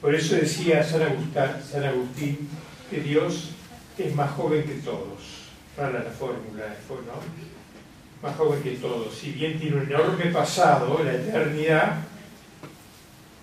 [0.00, 2.48] Por eso decía San Agustín
[2.94, 3.50] que Dios
[3.98, 5.48] es más joven que todos.
[5.76, 8.28] Rara la fórmula, ¿no?
[8.28, 9.12] Más joven que todos.
[9.12, 11.96] Si bien tiene un enorme pasado, la eternidad,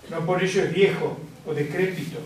[0.10, 2.20] no por ello es viejo o decrépito.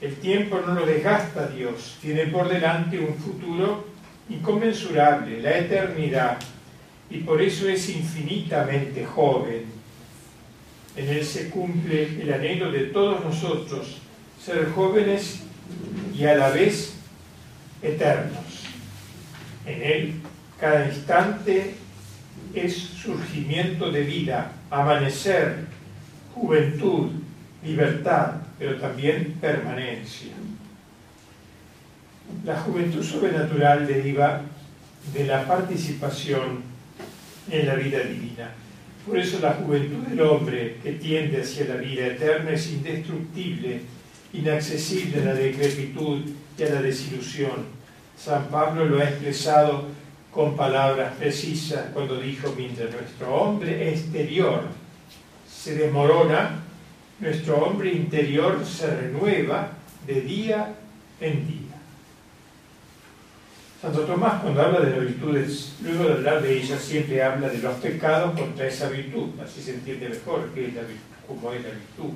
[0.00, 3.84] El tiempo no lo desgasta Dios, tiene por delante un futuro
[4.30, 6.38] inconmensurable, la eternidad,
[7.10, 9.66] y por eso es infinitamente joven.
[10.96, 13.98] En él se cumple el anhelo de todos nosotros,
[14.42, 15.44] ser jóvenes
[16.16, 16.94] y a la vez
[17.82, 18.44] eternos.
[19.66, 20.14] En Él
[20.58, 21.74] cada instante
[22.54, 25.66] es surgimiento de vida, amanecer,
[26.34, 27.10] juventud,
[27.64, 30.32] libertad, pero también permanencia.
[32.44, 34.42] La juventud sobrenatural deriva
[35.12, 36.62] de la participación
[37.50, 38.50] en la vida divina.
[39.06, 43.82] Por eso la juventud del hombre que tiende hacia la vida eterna es indestructible
[44.34, 46.20] inaccesible a la decrepitud
[46.58, 47.66] y a la desilusión.
[48.16, 49.86] San Pablo lo ha expresado
[50.30, 54.62] con palabras precisas cuando dijo, mientras nuestro hombre exterior
[55.48, 56.62] se demorona,
[57.20, 59.70] nuestro hombre interior se renueva
[60.06, 60.74] de día
[61.20, 61.60] en día.
[63.80, 67.58] Santo Tomás cuando habla de las virtudes, luego de hablar de ellas, siempre habla de
[67.58, 72.14] los pecados contra esa virtud, así se entiende mejor qué es la es la virtud.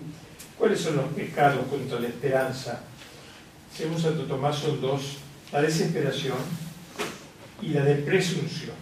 [0.58, 2.80] ¿Cuáles son los pecados contra la esperanza?
[3.74, 5.18] Según Santo Tomás son dos,
[5.52, 6.38] la desesperación
[7.62, 8.74] y la de presunción.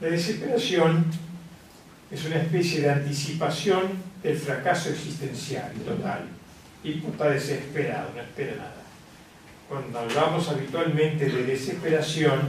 [0.00, 1.06] La desesperación
[2.10, 3.82] es una especie de anticipación
[4.22, 6.26] del fracaso existencial total.
[6.82, 8.82] Y está desesperado, no espera nada.
[9.68, 12.40] Cuando hablamos habitualmente de desesperación,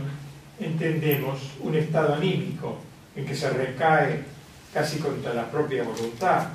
[0.59, 2.77] entendemos un estado anímico
[3.15, 4.23] en que se recae
[4.73, 6.47] casi contra la propia voluntad.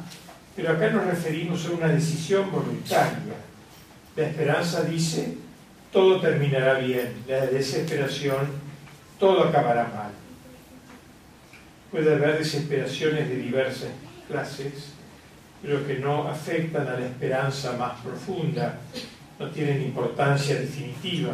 [0.56, 3.34] Pero acá nos referimos a una decisión voluntaria.
[4.16, 5.36] La esperanza dice,
[5.92, 7.24] todo terminará bien.
[7.26, 8.46] La desesperación,
[9.18, 10.12] todo acabará mal.
[11.90, 13.90] Puede haber desesperaciones de diversas
[14.28, 14.92] clases,
[15.62, 18.78] pero que no afectan a la esperanza más profunda,
[19.38, 21.32] no tienen importancia definitiva.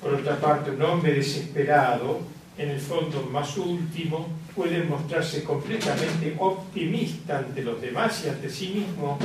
[0.00, 2.20] Por otra parte, un hombre desesperado,
[2.58, 8.68] en el fondo más último, puede mostrarse completamente optimista ante los demás y ante sí
[8.68, 9.18] mismo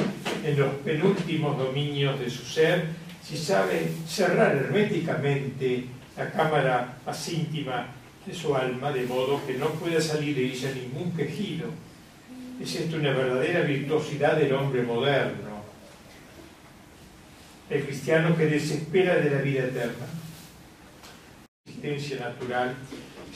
[0.43, 2.87] en los penúltimos dominios de su ser,
[3.23, 5.85] si sabe cerrar herméticamente
[6.17, 7.87] la cámara más íntima
[8.25, 11.67] de su alma, de modo que no pueda salir de ella ningún quejido.
[12.61, 15.61] Es esto una verdadera virtuosidad del hombre moderno.
[17.69, 20.05] El cristiano que desespera de la vida eterna,
[21.65, 22.75] existencia natural,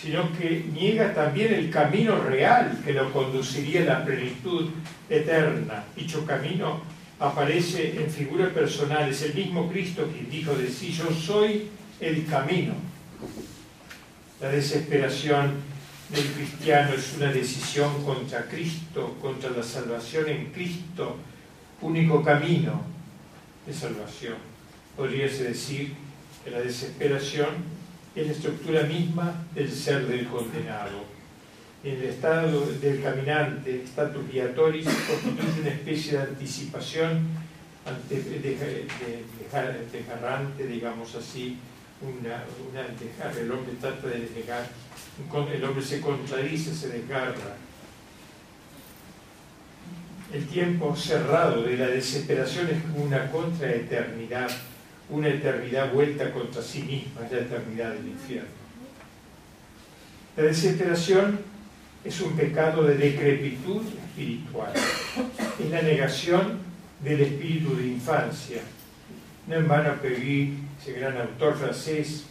[0.02, 4.70] sino que niega también el camino real que lo conduciría a la plenitud
[5.10, 5.86] eterna.
[5.96, 6.82] Dicho camino
[7.20, 12.26] aparece en figura personal, es el mismo Cristo quien dijo de sí, yo soy el
[12.26, 12.74] camino.
[14.42, 15.54] La desesperación
[16.10, 21.16] del cristiano es una decisión contra Cristo, contra la salvación en Cristo,
[21.82, 22.82] único camino
[23.66, 24.36] de salvación.
[24.96, 25.94] Podríase decir
[26.44, 27.75] que la desesperación
[28.16, 31.16] es la estructura misma del ser del condenado.
[31.84, 37.28] En el estado del caminante, status viatoris, constituye una especie de anticipación
[37.86, 38.16] ante,
[40.68, 41.58] digamos así,
[42.02, 42.82] una, una
[43.40, 44.68] el hombre trata de desnegar,
[45.54, 47.58] el hombre se contradice, se desgarra.
[50.34, 54.50] El tiempo cerrado de la desesperación es como una contraeternidad,
[55.10, 58.50] una eternidad vuelta contra sí misma, es la eternidad del infierno.
[60.38, 61.40] La desesperación
[62.04, 64.74] es un pecado de decrepitud espiritual,
[65.60, 66.60] es la negación
[67.04, 68.62] del espíritu de infancia.
[69.48, 72.26] No en vano Peggy ese gran autor francés,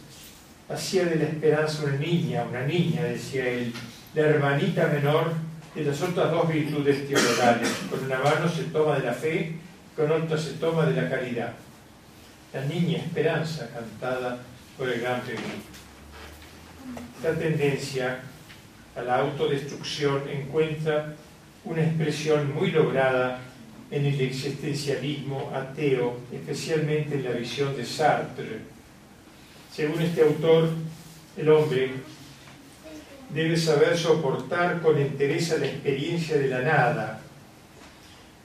[0.69, 3.73] hacía de la esperanza una niña, una niña, decía él,
[4.13, 5.33] la hermanita menor
[5.73, 7.69] de las otras dos virtudes teologales.
[7.89, 9.55] Con una mano se toma de la fe,
[9.95, 11.53] con otra se toma de la caridad.
[12.55, 14.39] La niña esperanza cantada
[14.77, 15.41] por el gran Peggy.
[17.17, 18.21] Esta tendencia
[18.95, 21.15] a la autodestrucción encuentra
[21.65, 23.41] una expresión muy lograda
[23.91, 28.59] en el existencialismo ateo, especialmente en la visión de Sartre.
[29.73, 30.69] Según este autor,
[31.35, 31.91] el hombre
[33.31, 37.19] debe saber soportar con entereza la experiencia de la nada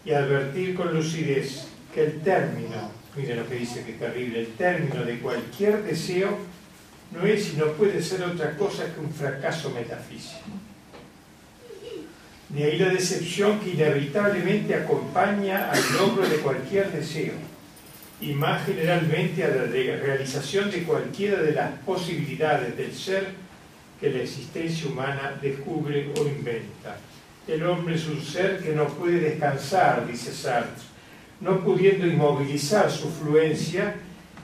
[0.05, 5.05] y advertir con lucidez que el término, mire lo que dice que terrible, el término
[5.05, 6.39] de cualquier deseo
[7.13, 10.51] no es y no puede ser otra cosa que un fracaso metafísico.
[12.51, 17.35] De ahí la decepción que inevitablemente acompaña al logro de cualquier deseo
[18.21, 23.29] y más generalmente a la realización de cualquiera de las posibilidades del ser
[24.01, 26.97] que la existencia humana descubre o inventa.
[27.47, 30.90] El hombre es un ser que no puede descansar, dice Sartre,
[31.41, 33.95] no pudiendo inmovilizar su fluencia,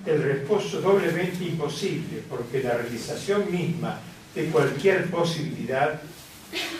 [0.04, 3.98] el reposo doblemente imposible, porque la realización misma
[4.34, 6.00] de cualquier posibilidad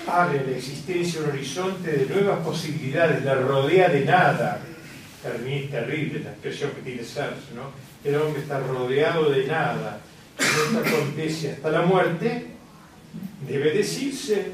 [0.06, 4.60] abre la existencia un horizonte de nuevas posibilidades, la rodea de nada.
[5.22, 7.72] Terrible la expresión que tiene Sartre, ¿no?
[8.08, 9.98] El hombre está rodeado de nada.
[10.72, 12.46] No acontece hasta la muerte,
[13.48, 14.52] debe decirse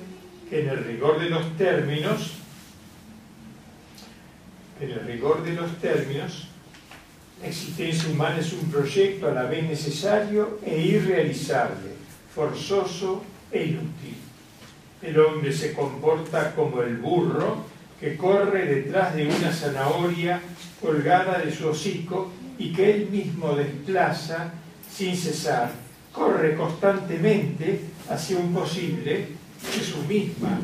[0.48, 2.32] que en el rigor de los términos,
[4.82, 6.48] en el rigor de los términos,
[7.40, 11.92] la existencia humana es un proyecto a la vez necesario e irrealizable,
[12.34, 14.22] forzoso e inútil
[15.02, 17.64] el hombre se comporta como el burro
[17.98, 20.40] que corre detrás de una zanahoria
[20.80, 24.52] colgada de su hocico y que él mismo desplaza
[24.90, 25.72] sin cesar.
[26.12, 29.28] Corre constantemente hacia un posible
[29.72, 30.58] que su misma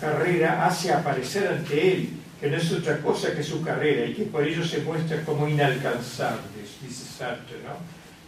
[0.00, 2.10] carrera hace aparecer ante él,
[2.40, 5.48] que no es otra cosa que su carrera y que por ello se muestra como
[5.48, 6.42] inalcanzable,
[6.82, 7.76] dice Sartre, ¿no?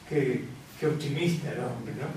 [0.09, 0.45] Qué,
[0.81, 2.09] qué optimista el hombre, ¿no?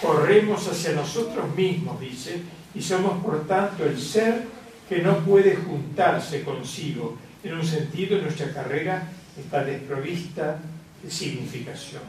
[0.00, 2.40] Corremos hacia nosotros mismos, dice,
[2.74, 4.44] y somos por tanto el ser
[4.88, 7.18] que no puede juntarse consigo.
[7.42, 10.58] En un sentido, nuestra carrera está desprovista
[11.02, 12.02] de significación.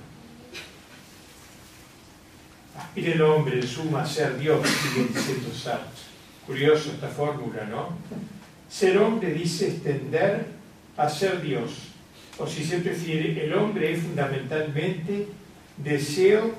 [2.78, 6.08] Aspira el hombre en suma a ser Dios, sigue diciendo Sartre.
[6.46, 7.90] Curioso esta fórmula, ¿no?
[8.70, 10.46] Ser hombre dice extender
[10.98, 11.72] a ser Dios.
[12.38, 15.28] O si se prefiere, el hombre es fundamentalmente
[15.78, 16.54] deseo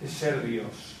[0.00, 0.96] de ser Dios.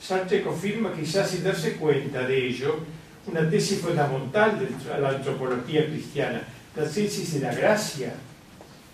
[0.00, 2.80] Sartre confirma quizás sin darse cuenta de ello
[3.26, 6.42] una tesis fundamental de la antropología cristiana,
[6.74, 8.14] la tesis de la gracia,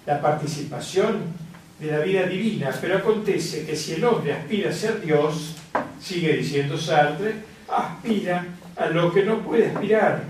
[0.04, 1.46] la participación
[1.78, 5.54] de la vida divina, pero acontece que si el hombre aspira a ser Dios,
[6.00, 7.34] sigue diciendo Sartre,
[7.68, 8.46] aspira
[8.76, 10.24] a lo que no puede aspirar,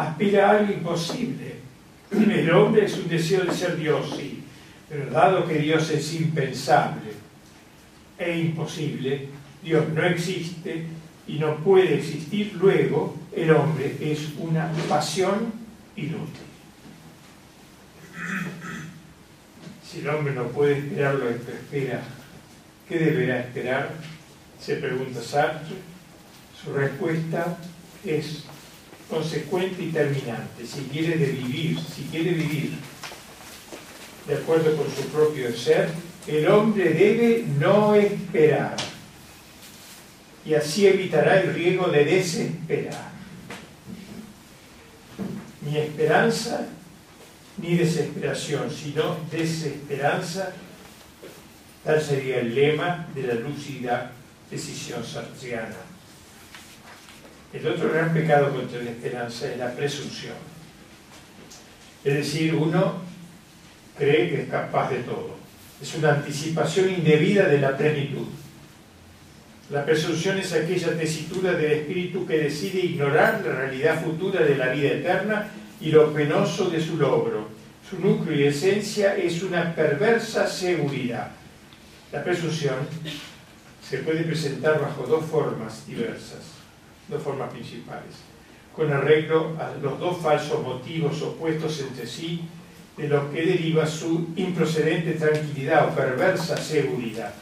[0.00, 1.56] aspira a algo imposible.
[2.10, 4.42] El hombre es un deseo de ser Dios, sí,
[4.88, 7.12] pero dado que Dios es impensable
[8.18, 9.28] e imposible,
[9.62, 10.86] Dios no existe
[11.26, 15.52] y no puede existir, luego el hombre es una pasión
[15.94, 16.48] inútil.
[19.86, 22.02] Si el hombre no puede esperar lo que espera,
[22.88, 23.94] ¿qué deberá esperar?
[24.60, 25.76] Se pregunta Sartre.
[26.62, 27.56] Su respuesta
[28.04, 28.44] es
[29.08, 30.66] consecuente y terminante.
[30.66, 32.72] Si quiere vivir, si quiere vivir
[34.26, 35.88] de acuerdo con su propio ser,
[36.26, 38.76] el hombre debe no esperar
[40.44, 43.08] y así evitará el riesgo de desesperar.
[45.62, 46.68] Ni esperanza
[47.58, 50.52] ni desesperación, sino desesperanza,
[51.84, 54.12] tal sería el lema de la lúcida
[54.50, 55.76] decisión sartriana.
[57.52, 60.34] El otro gran pecado contra la esperanza es la presunción.
[62.04, 63.00] Es decir, uno
[63.96, 65.36] cree que es capaz de todo.
[65.80, 68.26] Es una anticipación indebida de la plenitud.
[69.70, 74.68] La presunción es aquella tesitura del espíritu que decide ignorar la realidad futura de la
[74.70, 75.48] vida eterna
[75.80, 77.48] y lo penoso de su logro.
[77.88, 81.30] Su núcleo y esencia es una perversa seguridad.
[82.12, 82.76] La presunción
[83.86, 86.57] se puede presentar bajo dos formas diversas,
[87.08, 88.14] dos formas principales,
[88.74, 92.42] con arreglo a los dos falsos motivos opuestos entre sí,
[92.96, 97.32] de los que deriva su improcedente tranquilidad o perversa seguridad.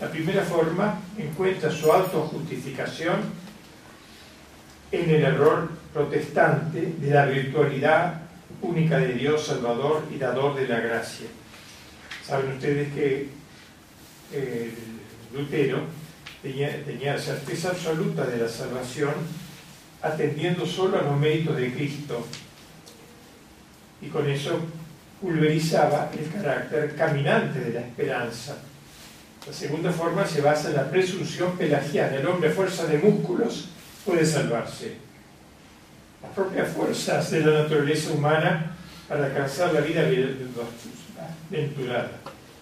[0.00, 3.20] La primera forma encuentra su autojustificación
[4.90, 8.22] en el error protestante de la virtualidad
[8.62, 11.26] única de Dios, Salvador y dador de la gracia.
[12.24, 13.28] Saben ustedes que
[14.32, 14.74] eh,
[15.34, 15.80] Lutero
[16.42, 19.14] tenía, tenía certeza absoluta de la salvación
[20.02, 22.26] atendiendo solo a los méritos de Cristo
[24.00, 24.58] y con eso
[25.20, 28.56] pulverizaba el carácter caminante de la esperanza
[29.46, 32.16] la segunda forma se basa en la presunción pelagiana.
[32.16, 33.70] El hombre a fuerza de músculos
[34.04, 34.98] puede salvarse.
[36.22, 38.76] Las propias fuerzas de la naturaleza humana
[39.08, 40.02] para alcanzar la vida
[41.50, 42.12] aventurada,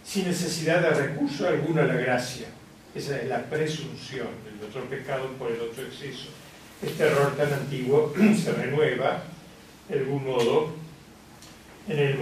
[0.03, 2.47] sin necesidad de recurso alguno a la gracia.
[2.95, 6.29] Esa es la presunción, el otro pecado por el otro exceso.
[6.83, 8.13] Este error tan antiguo
[8.43, 9.23] se renueva,
[9.89, 10.73] de algún modo,
[11.89, 12.19] en el,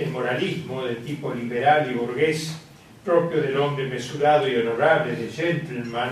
[0.00, 2.56] el moralismo de tipo liberal y burgués
[3.04, 6.10] propio del hombre mesurado y honorable, de gentleman,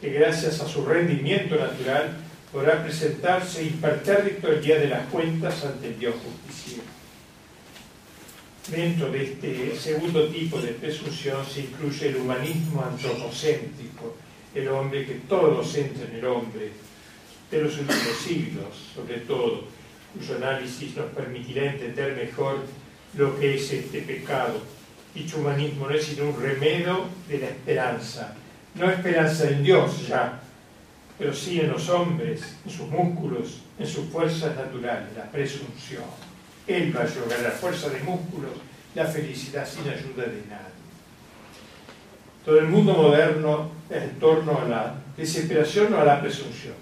[0.00, 2.16] que gracias a su rendimiento natural
[2.52, 6.93] podrá presentarse impertérrito el día de las cuentas ante el Dios justiciero.
[8.68, 14.16] Dentro de este segundo tipo de presunción se incluye el humanismo antropocéntrico,
[14.54, 16.70] el hombre que todo centra en el hombre,
[17.50, 19.64] de los últimos siglos, sobre todo,
[20.14, 22.58] cuyo análisis nos permitirá entender mejor
[23.16, 24.60] lo que es este pecado
[25.14, 28.34] Dicho humanismo no es sino un remedio de la esperanza.
[28.74, 30.40] No esperanza en Dios ya,
[31.16, 36.02] pero sí en los hombres, en sus músculos, en sus fuerzas naturales, la presunción.
[36.66, 38.52] Él va a la fuerza de músculos,
[38.94, 40.74] la felicidad sin ayuda de nadie.
[42.44, 46.74] Todo el mundo moderno es en torno a la desesperación o a la presunción,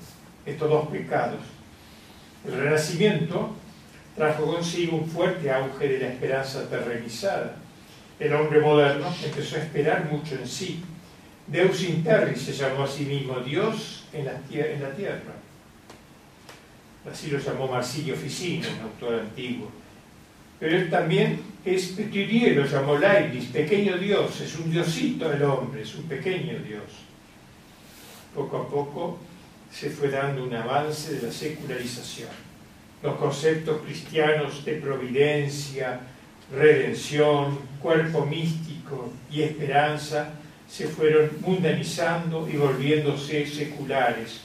[0.45, 1.41] estos dos pecados.
[2.47, 3.55] El renacimiento
[4.17, 7.57] trajo consigo un fuerte auge de la esperanza terrenizada
[8.23, 10.83] el hombre moderno empezó a esperar mucho en sí.
[11.47, 14.35] Deus interri se llamó a sí mismo Dios en la,
[14.95, 15.35] tierra.
[17.11, 19.71] Así lo llamó Marsilio Ficino, un autor antiguo.
[20.59, 25.83] Pero él también es Peturier, lo llamó Leibniz, pequeño Dios, es un diosito el hombre,
[25.83, 26.85] es un pequeño Dios.
[28.35, 29.19] Poco a poco
[29.73, 32.29] se fue dando un avance de la secularización.
[33.03, 36.01] Los conceptos cristianos de providencia,
[36.53, 40.31] redención, cuerpo místico y esperanza
[40.69, 44.41] se fueron mundanizando y volviéndose seculares.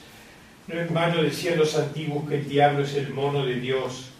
[0.68, 4.10] No en vano decían los antiguos que el diablo es el mono de Dios.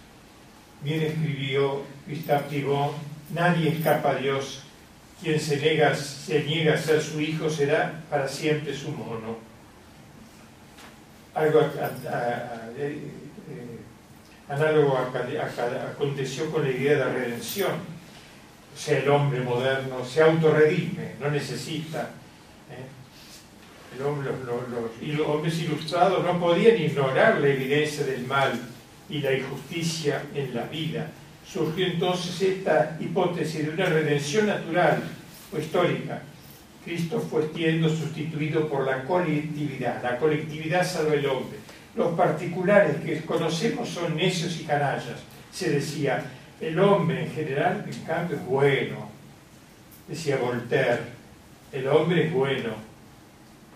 [0.82, 2.90] Bien escribió Gustave Thibon,
[3.34, 4.62] nadie escapa a Dios.
[5.22, 5.92] Quien se, niega,
[6.74, 9.36] a ser su hijo será para siempre su mono.
[11.34, 11.60] Algo
[12.78, 12.98] eh,
[14.48, 17.98] análogo aconteció con la idea de redención
[18.78, 22.10] sea el hombre moderno, se autorredime, no necesita.
[22.70, 22.86] ¿eh?
[23.98, 28.52] Los, y los hombres ilustrados no podían ignorar la evidencia del mal
[29.08, 31.10] y la injusticia en la vida.
[31.46, 35.02] Surgió entonces esta hipótesis de una redención natural
[35.52, 36.22] o histórica.
[36.84, 40.02] Cristo fue siendo sustituido por la colectividad.
[40.02, 41.58] La colectividad salva el hombre.
[41.96, 45.20] Los particulares que conocemos son necios y canallas.
[45.50, 46.24] Se decía,
[46.60, 49.08] el hombre en general, en cambio, es bueno.
[50.06, 51.00] Decía Voltaire,
[51.72, 52.70] el hombre es bueno,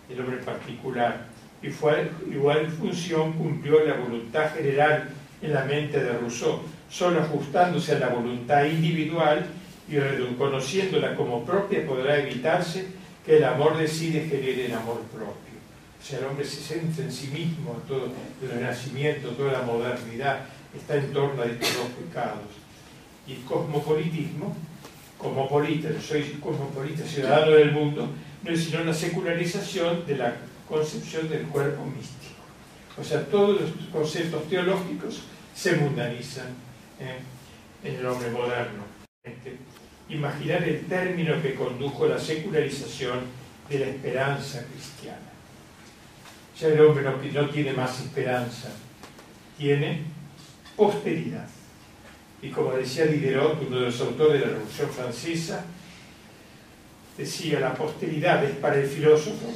[0.09, 1.25] el hombre particular.
[1.61, 5.09] Y fue, igual función cumplió la voluntad general
[5.41, 9.45] en la mente de Rousseau, solo ajustándose a la voluntad individual
[9.89, 12.87] y reconociéndola como propia podrá evitarse
[13.25, 15.53] que el amor decide genere el amor propio.
[16.01, 18.09] O sea, el hombre se centra en sí mismo, todo
[18.41, 20.41] el renacimiento, toda la modernidad
[20.75, 22.63] está en torno a estos dos pecados
[23.27, 24.55] y el cosmopolitismo,
[25.17, 28.09] cosmopolita, soy cosmopolita, ciudadano del mundo,
[28.45, 30.35] sino la secularización de la
[30.67, 32.43] concepción del cuerpo místico.
[32.97, 35.21] O sea, todos los conceptos teológicos
[35.55, 36.47] se mundanizan
[36.99, 37.19] ¿eh?
[37.83, 38.83] en el hombre moderno.
[40.09, 43.21] Imaginar el término que condujo a la secularización
[43.69, 45.19] de la esperanza cristiana.
[46.59, 48.69] Ya el hombre no tiene más esperanza,
[49.57, 50.01] tiene
[50.75, 51.47] posteridad.
[52.41, 55.65] Y como decía Diderot, uno de los autores de la Revolución Francesa,
[57.17, 59.53] decía, la posteridad es para el filósofo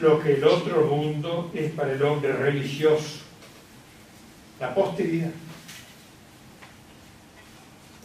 [0.00, 3.20] lo que el otro mundo es para el hombre religioso.
[4.60, 5.30] La posteridad.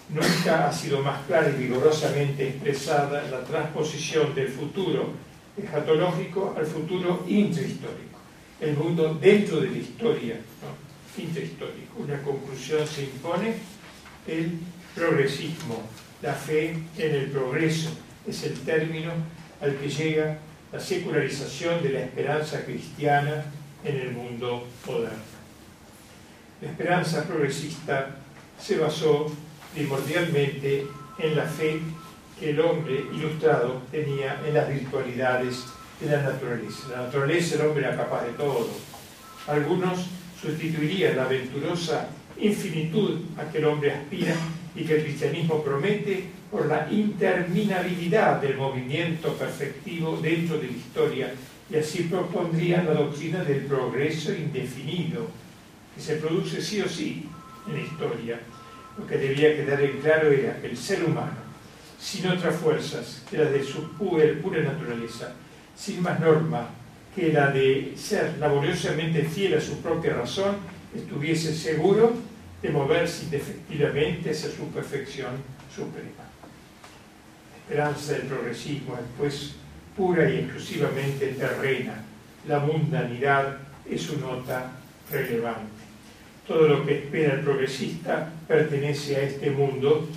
[0.09, 5.11] Nunca ha sido más clara y vigorosamente expresada la transposición del futuro
[5.57, 8.19] escatológico al futuro intrahistórico.
[8.59, 10.39] El mundo dentro de la historia,
[11.17, 11.99] intrahistórico.
[11.99, 13.53] Una conclusión se impone
[14.27, 14.59] el
[14.95, 15.81] progresismo,
[16.21, 17.89] la fe en el progreso,
[18.27, 19.11] es el término
[19.61, 20.37] al que llega
[20.71, 23.45] la secularización de la esperanza cristiana
[23.83, 25.33] en el mundo moderno.
[26.61, 28.15] La esperanza progresista
[28.59, 29.31] se basó
[29.73, 30.87] primordialmente
[31.19, 31.79] en la fe
[32.39, 35.65] que el hombre ilustrado tenía en las virtualidades
[35.99, 36.87] de la naturaleza.
[36.91, 38.69] La naturaleza, el hombre era capaz de todo.
[39.47, 40.07] Algunos
[40.41, 42.07] sustituirían la aventurosa
[42.37, 44.35] infinitud a que el hombre aspira
[44.75, 51.33] y que el cristianismo promete por la interminabilidad del movimiento perfectivo dentro de la historia
[51.69, 55.27] y así propondría la doctrina del progreso indefinido
[55.95, 57.27] que se produce sí o sí
[57.67, 58.39] en la historia.
[58.97, 61.37] Lo que debía quedar en claro era que el ser humano,
[61.99, 65.33] sin otras fuerzas que las de su pura, pura naturaleza,
[65.75, 66.69] sin más norma
[67.15, 70.55] que la de ser laboriosamente fiel a su propia razón,
[70.95, 72.13] estuviese seguro
[72.63, 75.35] de moverse indefectiblemente hacia su perfección
[75.75, 76.23] suprema.
[77.51, 79.55] La esperanza del progresismo es pues
[79.97, 82.03] pura y exclusivamente terrena.
[82.47, 83.57] La mundanidad
[83.87, 84.71] es su nota
[85.11, 85.83] relevante.
[86.47, 90.07] Todo lo que espera el progresista pertenece a este mundo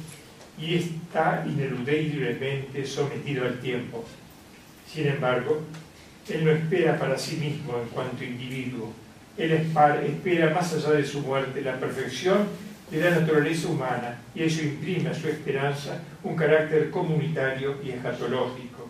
[0.59, 4.05] y está ineludiblemente sometido al tiempo.
[4.93, 5.63] Sin embargo,
[6.29, 8.93] él no espera para sí mismo en cuanto individuo,
[9.37, 12.49] él espera más allá de su muerte la perfección
[12.91, 18.89] de la naturaleza humana y eso imprime a su esperanza un carácter comunitario y escatológico.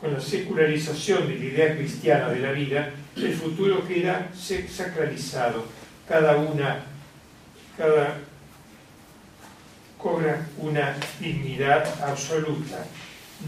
[0.00, 5.64] Con la secularización de la idea cristiana de la vida, el futuro queda sacralizado.
[6.06, 6.80] Cada una,
[7.78, 8.18] cada
[9.96, 12.84] cobra una dignidad absoluta.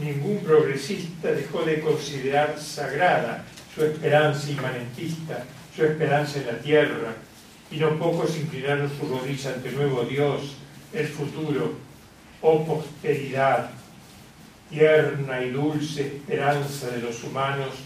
[0.00, 3.44] Ningún progresista dejó de considerar sagrada
[3.74, 5.44] su esperanza inmanentista
[5.78, 7.14] su esperanza en la tierra,
[7.70, 10.56] y no pocos inclinaron su rodilla ante el nuevo Dios,
[10.92, 11.74] el futuro,
[12.42, 13.70] oh posteridad,
[14.68, 17.76] tierna y dulce esperanza de los humanos,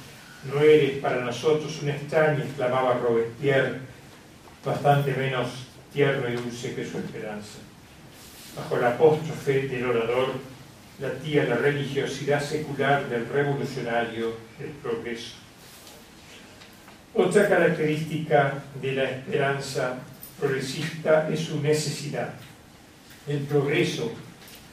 [0.51, 3.81] no eres para nosotros un extraño, exclamaba Robespierre,
[4.65, 5.49] bastante menos
[5.93, 7.59] tierno y dulce que su esperanza.
[8.57, 10.29] Bajo la apóstrofe del orador,
[10.99, 15.42] latía la religiosidad secular del revolucionario del progreso.
[17.15, 19.99] Otra característica de la esperanza
[20.41, 22.33] progresista es su necesidad.
[23.29, 24.11] El progreso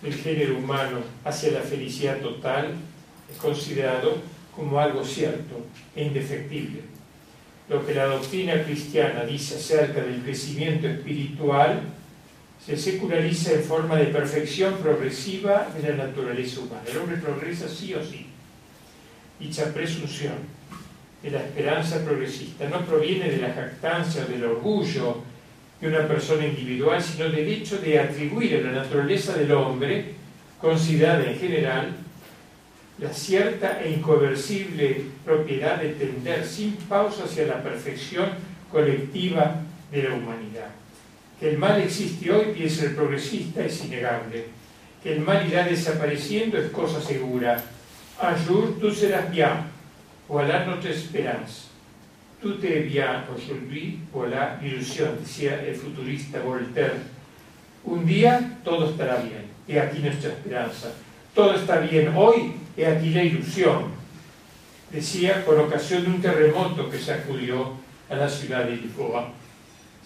[0.01, 2.75] del género humano hacia la felicidad total
[3.29, 4.19] es considerado
[4.55, 6.83] como algo cierto e indefectible.
[7.67, 11.81] Lo que la doctrina cristiana dice acerca del crecimiento espiritual
[12.65, 16.83] se seculariza en forma de perfección progresiva de la naturaleza humana.
[16.89, 18.27] El hombre progresa sí o sí.
[19.41, 20.59] Dicha presunción
[21.22, 25.17] de la esperanza progresista no proviene de la jactancia o del orgullo
[25.82, 30.13] de una persona individual, sino del hecho de atribuir a la naturaleza del hombre,
[30.59, 31.95] considerada en general,
[32.99, 38.30] la cierta e incoercible propiedad de tender sin pausa hacia la perfección
[38.70, 39.61] colectiva
[39.91, 40.70] de la humanidad.
[41.39, 44.45] Que el mal existe hoy, piensa el progresista, es innegable.
[45.01, 47.63] Que el mal irá desapareciendo es cosa segura.
[48.22, 49.47] Un jour tú serás bien,
[50.30, 51.71] voilà notre espérance.
[52.41, 57.01] Tout est bien aujourd'hui, voilà l'illusion, decía el futurista Voltaire.
[57.84, 60.93] Un día todo estará bien, y aquí nuestra esperanza.
[61.34, 63.99] Todo está bien hoy, y aquí la ilusión.
[64.91, 67.73] Decía con ocasión de un terremoto que sacudió
[68.09, 69.32] a la ciudad de Lisboa.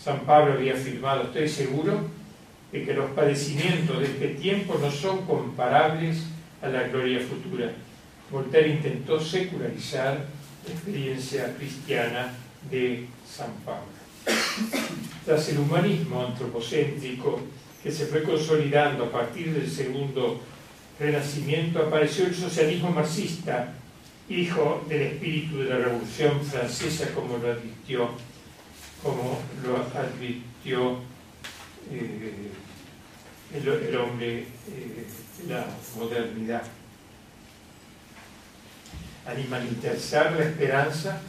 [0.02, 2.02] San Pablo había afirmado, estoy seguro,
[2.72, 6.24] de que los padecimientos de este tiempo no son comparables
[6.62, 7.72] a la gloria futura.
[8.34, 10.26] Voltaire intentó secularizar
[10.66, 12.34] la experiencia cristiana
[12.70, 13.94] de San Pablo.
[15.24, 17.40] Tras el humanismo antropocéntrico
[17.84, 20.42] que se fue consolidando a partir del segundo
[21.00, 23.74] renacimiento, apareció el socialismo marxista,
[24.28, 28.10] hijo del espíritu de la Revolución Francesa, como lo advirtió,
[29.04, 30.98] como lo advirtió
[31.92, 32.50] eh,
[33.54, 35.06] el, hombre eh,
[35.48, 35.68] la
[36.00, 36.64] modernidad.
[39.26, 41.22] Animalizar la esperanza,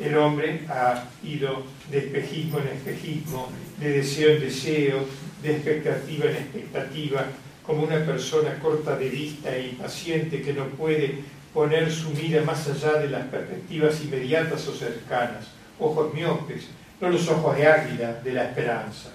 [0.00, 5.04] el hombre ha ido de espejismo en espejismo, de deseo en deseo,
[5.42, 7.26] de expectativa en expectativa,
[7.62, 11.20] como una persona corta de vista e impaciente que no puede
[11.52, 15.46] poner su mira más allá de las perspectivas inmediatas o cercanas,
[15.78, 16.66] ojos miopes,
[17.00, 19.10] no los ojos de águila de la esperanza.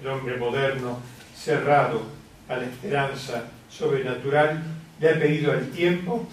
[0.00, 0.98] El hombre moderno,
[1.36, 2.02] cerrado
[2.48, 4.62] a la esperanza sobrenatural,
[4.98, 6.26] le ha pedido al tiempo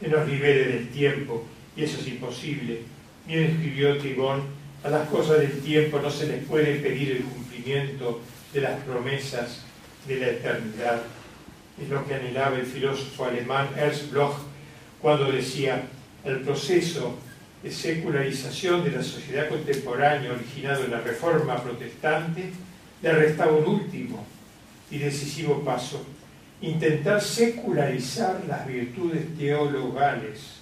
[0.00, 1.44] que nos libere del tiempo,
[1.76, 2.80] y eso es imposible.
[3.26, 4.42] Bien escribió Tibón,
[4.82, 8.20] a las cosas del tiempo no se les puede pedir el cumplimiento
[8.52, 9.62] de las promesas
[10.08, 11.02] de la eternidad.
[11.80, 14.36] Es lo que anhelaba el filósofo alemán Ernst Bloch
[15.00, 15.82] cuando decía,
[16.24, 17.18] el proceso
[17.62, 22.50] de secularización de la sociedad contemporánea originado en la Reforma Protestante
[23.02, 24.26] le restaba un último
[24.90, 26.04] y decisivo paso,
[26.60, 30.60] intentar secularizar las virtudes teologales,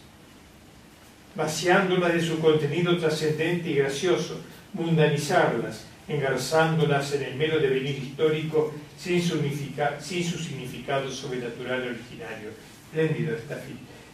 [1.35, 4.41] vaciándolas de su contenido trascendente y gracioso,
[4.73, 12.51] mundanizarlas, engarzándolas en el mero devenir histórico sin su, significado sobrenatural originario.
[12.87, 13.59] Espléndido esta,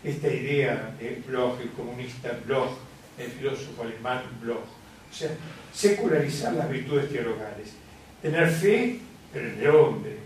[0.02, 2.72] esta idea de Bloch, el comunista Bloch,
[3.18, 4.58] el filósofo alemán Bloch.
[4.58, 5.30] O sea,
[5.72, 7.74] secularizar las virtudes teologales.
[8.20, 8.98] Tener fe,
[9.32, 10.16] pero en el hombre.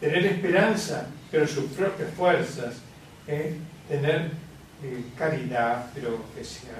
[0.00, 2.76] Tener esperanza, pero sus propias fuerzas.
[3.26, 4.30] Tener
[4.82, 6.78] eh, caridad, pero que sea,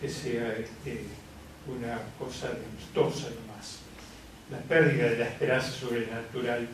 [0.00, 1.04] que sea este,
[1.66, 3.78] una cosa amistosa nomás.
[4.50, 6.68] La pérdida de la esperanza sobrenatural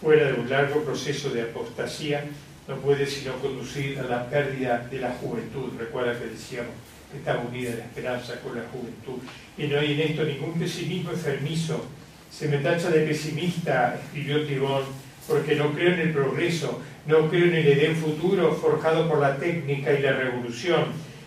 [0.00, 2.24] fuera de un largo proceso de apostasía
[2.66, 5.70] no puede sino conducir a la pérdida de la juventud.
[5.78, 6.72] Recuerda que decíamos
[7.10, 9.22] que está unida la esperanza con la juventud.
[9.58, 11.84] Y no hay en esto ningún pesimismo enfermizo.
[12.30, 14.84] Se me tacha de pesimista, escribió Tibón,
[15.28, 19.36] porque no creo en el progreso, no creo en el Edén futuro forjado por la
[19.36, 20.86] técnica y la revolución.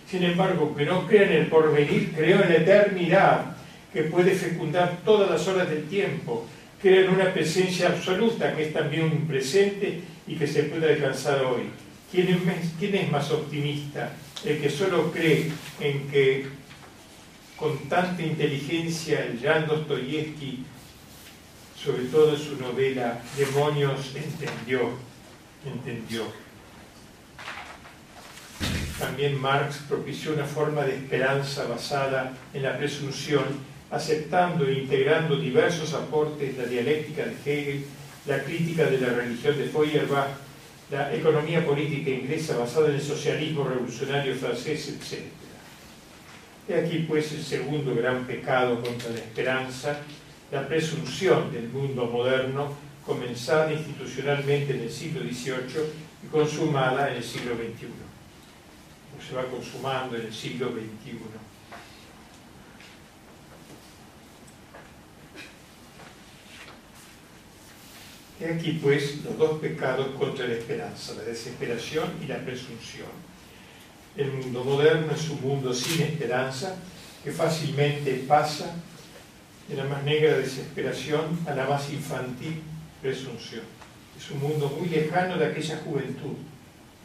[0.09, 3.55] Sin embargo, que no creo en el porvenir, creo en la eternidad,
[3.91, 6.45] que puede fecundar todas las horas del tiempo.
[6.81, 11.43] Creo en una presencia absoluta, que es también un presente y que se puede alcanzar
[11.45, 11.63] hoy.
[12.11, 14.13] ¿Quién es, quién es más optimista?
[14.45, 16.45] El que solo cree en que
[17.55, 20.65] con tanta inteligencia el Jan Dostoyevsky,
[21.85, 24.89] sobre todo en su novela Demonios, entendió,
[25.63, 26.23] entendió.
[28.97, 33.43] También Marx propició una forma de esperanza basada en la presunción,
[33.91, 37.85] aceptando e integrando diversos aportes la dialéctica de Hegel
[38.25, 40.29] la crítica de la religión de Feuerbach,
[40.89, 45.21] la economía política inglesa basada en el socialismo revolucionario francés, etc.
[46.67, 49.99] Y aquí pues el segundo gran pecado contra la esperanza,
[50.51, 52.73] la presunción del mundo moderno,
[53.05, 55.83] comenzada institucionalmente en el siglo XVIII
[56.23, 57.87] y consumada en el siglo XXI.
[59.17, 61.19] O se va consumando en el siglo XXI.
[68.39, 73.07] Y aquí pues los dos pecados contra la esperanza, la desesperación y la presunción.
[74.17, 76.75] El mundo moderno es un mundo sin esperanza
[77.23, 78.75] que fácilmente pasa
[79.67, 82.61] de la más negra desesperación a la más infantil
[83.01, 83.63] presunción.
[84.17, 86.35] Es un mundo muy lejano de aquella juventud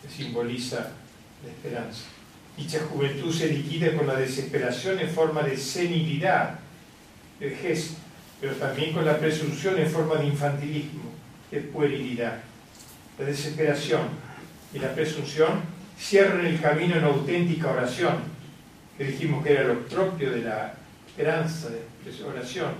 [0.02, 0.92] que simboliza
[1.44, 2.04] la esperanza.
[2.56, 6.58] Dicha juventud se liquida con la desesperación en forma de senilidad,
[7.38, 7.96] de gesto,
[8.40, 11.10] pero también con la presunción en forma de infantilismo
[11.50, 12.40] de puerilidad.
[13.18, 14.02] La desesperación
[14.72, 15.62] y la presunción
[15.98, 18.16] cierran el camino en auténtica oración,
[18.96, 20.74] que dijimos que era lo propio de la
[21.10, 22.72] esperanza, de oración.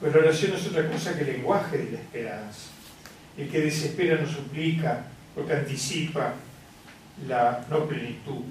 [0.00, 2.70] Pues la oración es otra cosa que el lenguaje de la esperanza.
[3.36, 6.34] El que desespera no suplica porque anticipa
[7.28, 8.42] la no plenitud.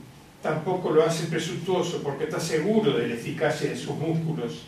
[0.41, 4.63] Tampoco lo hace presuntuoso porque está seguro de la eficacia de sus músculos.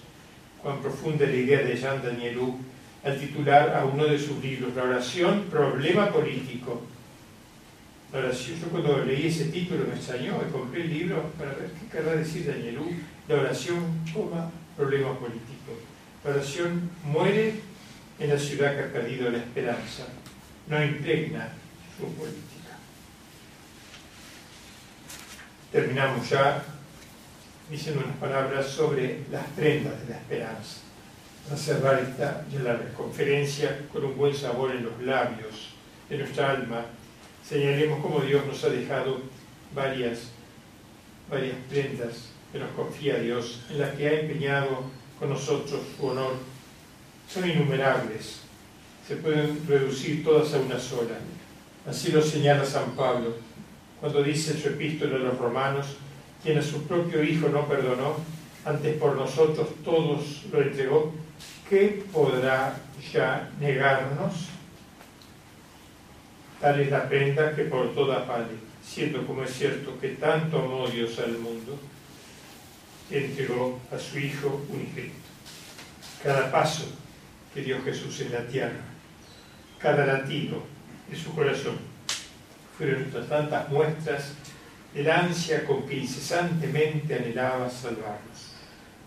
[0.61, 2.57] Cuán profunda la idea de Jean Danielou
[3.03, 6.81] al titular a uno de sus libros, La oración, problema político.
[8.11, 11.69] La oración, yo cuando leí ese título me extrañó, me compré el libro para ver
[11.79, 12.89] qué querrá decir Danielú.
[13.27, 15.73] La oración, coma, problema político.
[16.23, 17.59] La oración muere
[18.19, 20.05] en la ciudad que ha perdido la esperanza,
[20.67, 21.49] no impregna
[21.97, 22.77] su política.
[25.71, 26.63] Terminamos ya
[27.69, 30.77] diciendo unas palabras sobre las prendas de la esperanza
[31.51, 35.73] a cerrar esta la conferencia con un buen sabor en los labios
[36.09, 36.85] de nuestra alma,
[37.43, 39.21] señalemos cómo Dios nos ha dejado
[39.73, 40.31] varias,
[41.29, 44.83] varias prendas que nos confía Dios, en las que ha empeñado
[45.19, 46.33] con nosotros su honor.
[47.29, 48.41] Son innumerables,
[49.07, 51.17] se pueden reducir todas a una sola.
[51.87, 53.35] Así lo señala San Pablo
[53.99, 55.87] cuando dice en su epístola a los romanos,
[56.43, 58.15] quien a su propio Hijo no perdonó,
[58.65, 61.13] antes por nosotros todos lo entregó,
[61.69, 62.77] ¿qué podrá
[63.11, 64.33] ya negarnos?
[66.61, 70.87] Tal es la prenda que por toda vale, siendo como es cierto que tanto amó
[70.87, 71.79] Dios al mundo,
[73.09, 75.15] entregó a su Hijo unigénito.
[76.23, 76.85] Cada paso
[77.53, 78.81] que dio Jesús en la tierra,
[79.79, 80.63] cada latido
[81.09, 81.77] de su corazón,
[82.77, 84.33] fueron otras tantas muestras
[84.93, 88.53] del ansia con que incesantemente anhelaba salvarnos.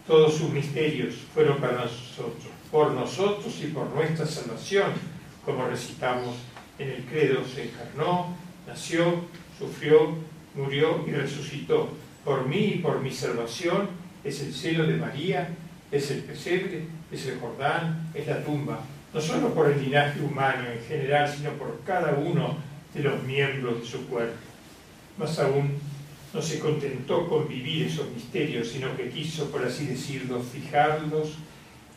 [0.06, 4.92] Todos sus misterios fueron para nosotros, por nosotros y por nuestra salvación,
[5.44, 6.36] como recitamos
[6.78, 8.34] en el credo, se encarnó,
[8.66, 9.24] nació,
[9.58, 10.14] sufrió,
[10.54, 11.90] murió y resucitó.
[12.24, 13.88] Por mí y por mi salvación
[14.24, 15.48] es el cielo de María,
[15.90, 18.80] es el pesebre, es el Jordán, es la tumba,
[19.12, 22.56] no solo por el linaje humano en general, sino por cada uno
[22.94, 24.36] de los miembros de su cuerpo.
[25.18, 25.78] Más aún,
[26.32, 31.34] no se contentó con vivir esos misterios, sino que quiso, por así decirlo, fijarlos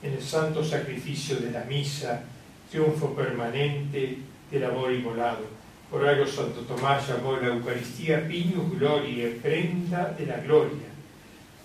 [0.02, 2.24] en el santo sacrificio de la misa,
[2.72, 4.18] triunfo permanente
[4.52, 5.53] del amor inmolado.
[5.94, 10.88] Por algo Santo Tomás llamó la Eucaristía Piñus Gloria, prenda de la gloria,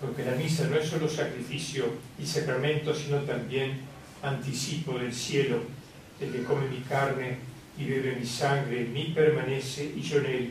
[0.02, 1.86] porque la misa no es solo sacrificio
[2.18, 3.80] y sacramento, sino también
[4.22, 5.62] anticipo del cielo.
[6.20, 7.38] El que come mi carne
[7.78, 10.50] y bebe mi sangre, en mí permanece y yo en él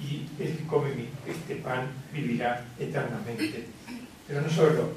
[0.00, 0.88] y el que come
[1.24, 3.64] este pan vivirá eternamente.
[4.26, 4.94] Pero no solo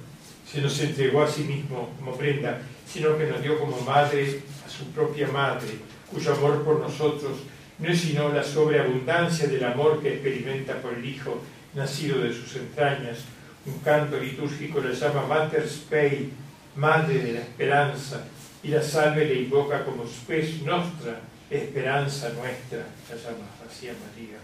[0.52, 4.70] se nos entregó a sí mismo como prenda, sino que nos dio como madre a
[4.70, 5.70] su propia madre,
[6.12, 7.38] cuyo amor por nosotros
[7.82, 11.42] no es sino la sobreabundancia del amor que experimenta por el Hijo
[11.74, 13.20] nacido de sus entrañas.
[13.66, 16.32] Un canto litúrgico le llama Mater Spei,
[16.76, 18.24] Madre de la Esperanza,
[18.64, 21.20] y la salve le invoca como Spes Nostra,
[21.50, 24.38] Esperanza nuestra, la llama así a María.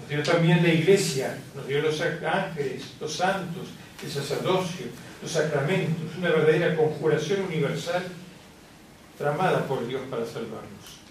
[0.00, 3.68] Nos dio también la iglesia, nos dio los ángeles, los santos,
[4.02, 4.86] el sacerdocio,
[5.22, 8.02] los sacramentos, una verdadera conjuración universal
[9.18, 11.03] tramada por Dios para salvarnos.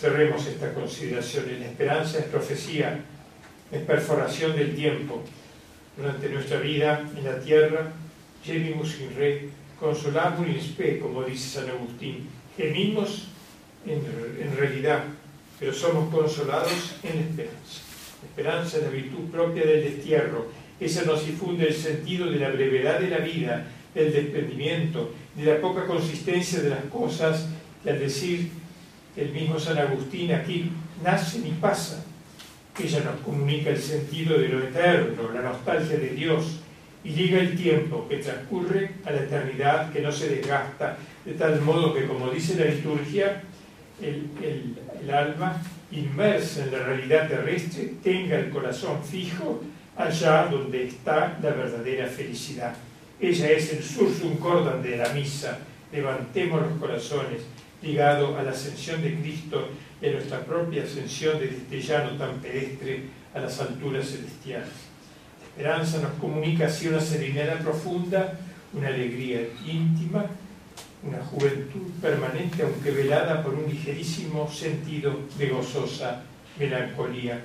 [0.00, 1.46] Cerremos esta consideración.
[1.58, 3.00] La esperanza es profecía,
[3.72, 5.24] es perforación del tiempo.
[5.96, 7.90] Durante nuestra vida en la tierra,
[8.44, 9.48] gemimus in re,
[9.80, 12.28] consolamos in spe, como dice San Agustín.
[12.56, 13.26] Gemimos
[13.84, 14.00] en,
[14.40, 15.02] en realidad,
[15.58, 17.80] pero somos consolados en esperanza.
[18.22, 20.46] Esperanza es la virtud propia del destierro.
[20.78, 25.60] Esa nos infunde el sentido de la brevedad de la vida, del desprendimiento, de la
[25.60, 27.48] poca consistencia de las cosas,
[27.82, 28.50] que al decir
[29.18, 30.70] el mismo San Agustín aquí
[31.02, 32.02] nacen y pasan.
[32.78, 36.60] Ella nos comunica el sentido de lo eterno, la nostalgia de Dios,
[37.02, 41.60] y liga el tiempo que transcurre a la eternidad que no se desgasta, de tal
[41.62, 43.42] modo que, como dice la liturgia,
[44.00, 44.28] el,
[45.02, 45.60] el alma
[45.90, 49.62] inmersa en la realidad terrestre tenga el corazón fijo
[49.96, 52.74] allá donde está la verdadera felicidad.
[53.20, 55.58] Ella es el sursum cordan de la misa.
[55.92, 57.42] Levantemos los corazones
[57.82, 59.68] ligado a la ascensión de Cristo
[60.00, 63.04] y a nuestra propia ascensión de este llano tan pedestre
[63.34, 64.68] a las alturas celestiales.
[65.40, 68.38] La esperanza nos comunica así una serenidad profunda,
[68.72, 70.26] una alegría íntima,
[71.02, 76.22] una juventud permanente, aunque velada por un ligerísimo sentido de gozosa
[76.58, 77.40] melancolía,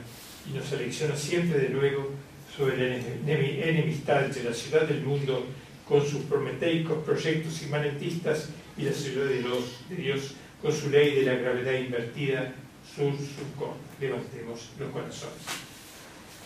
[0.50, 2.12] y nos selecciona siempre de luego
[2.56, 5.46] sobre la enemistad entre la ciudad del mundo
[5.88, 11.36] con sus prometeicos proyectos inmanentistas y la ciudad de, Dios con su ley de la
[11.36, 12.56] gravedad invertida,
[12.96, 13.14] sur,
[13.58, 15.38] con Levantemos los corazones.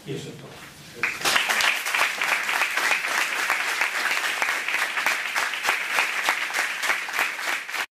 [0.05, 1.46] Y eso es todo.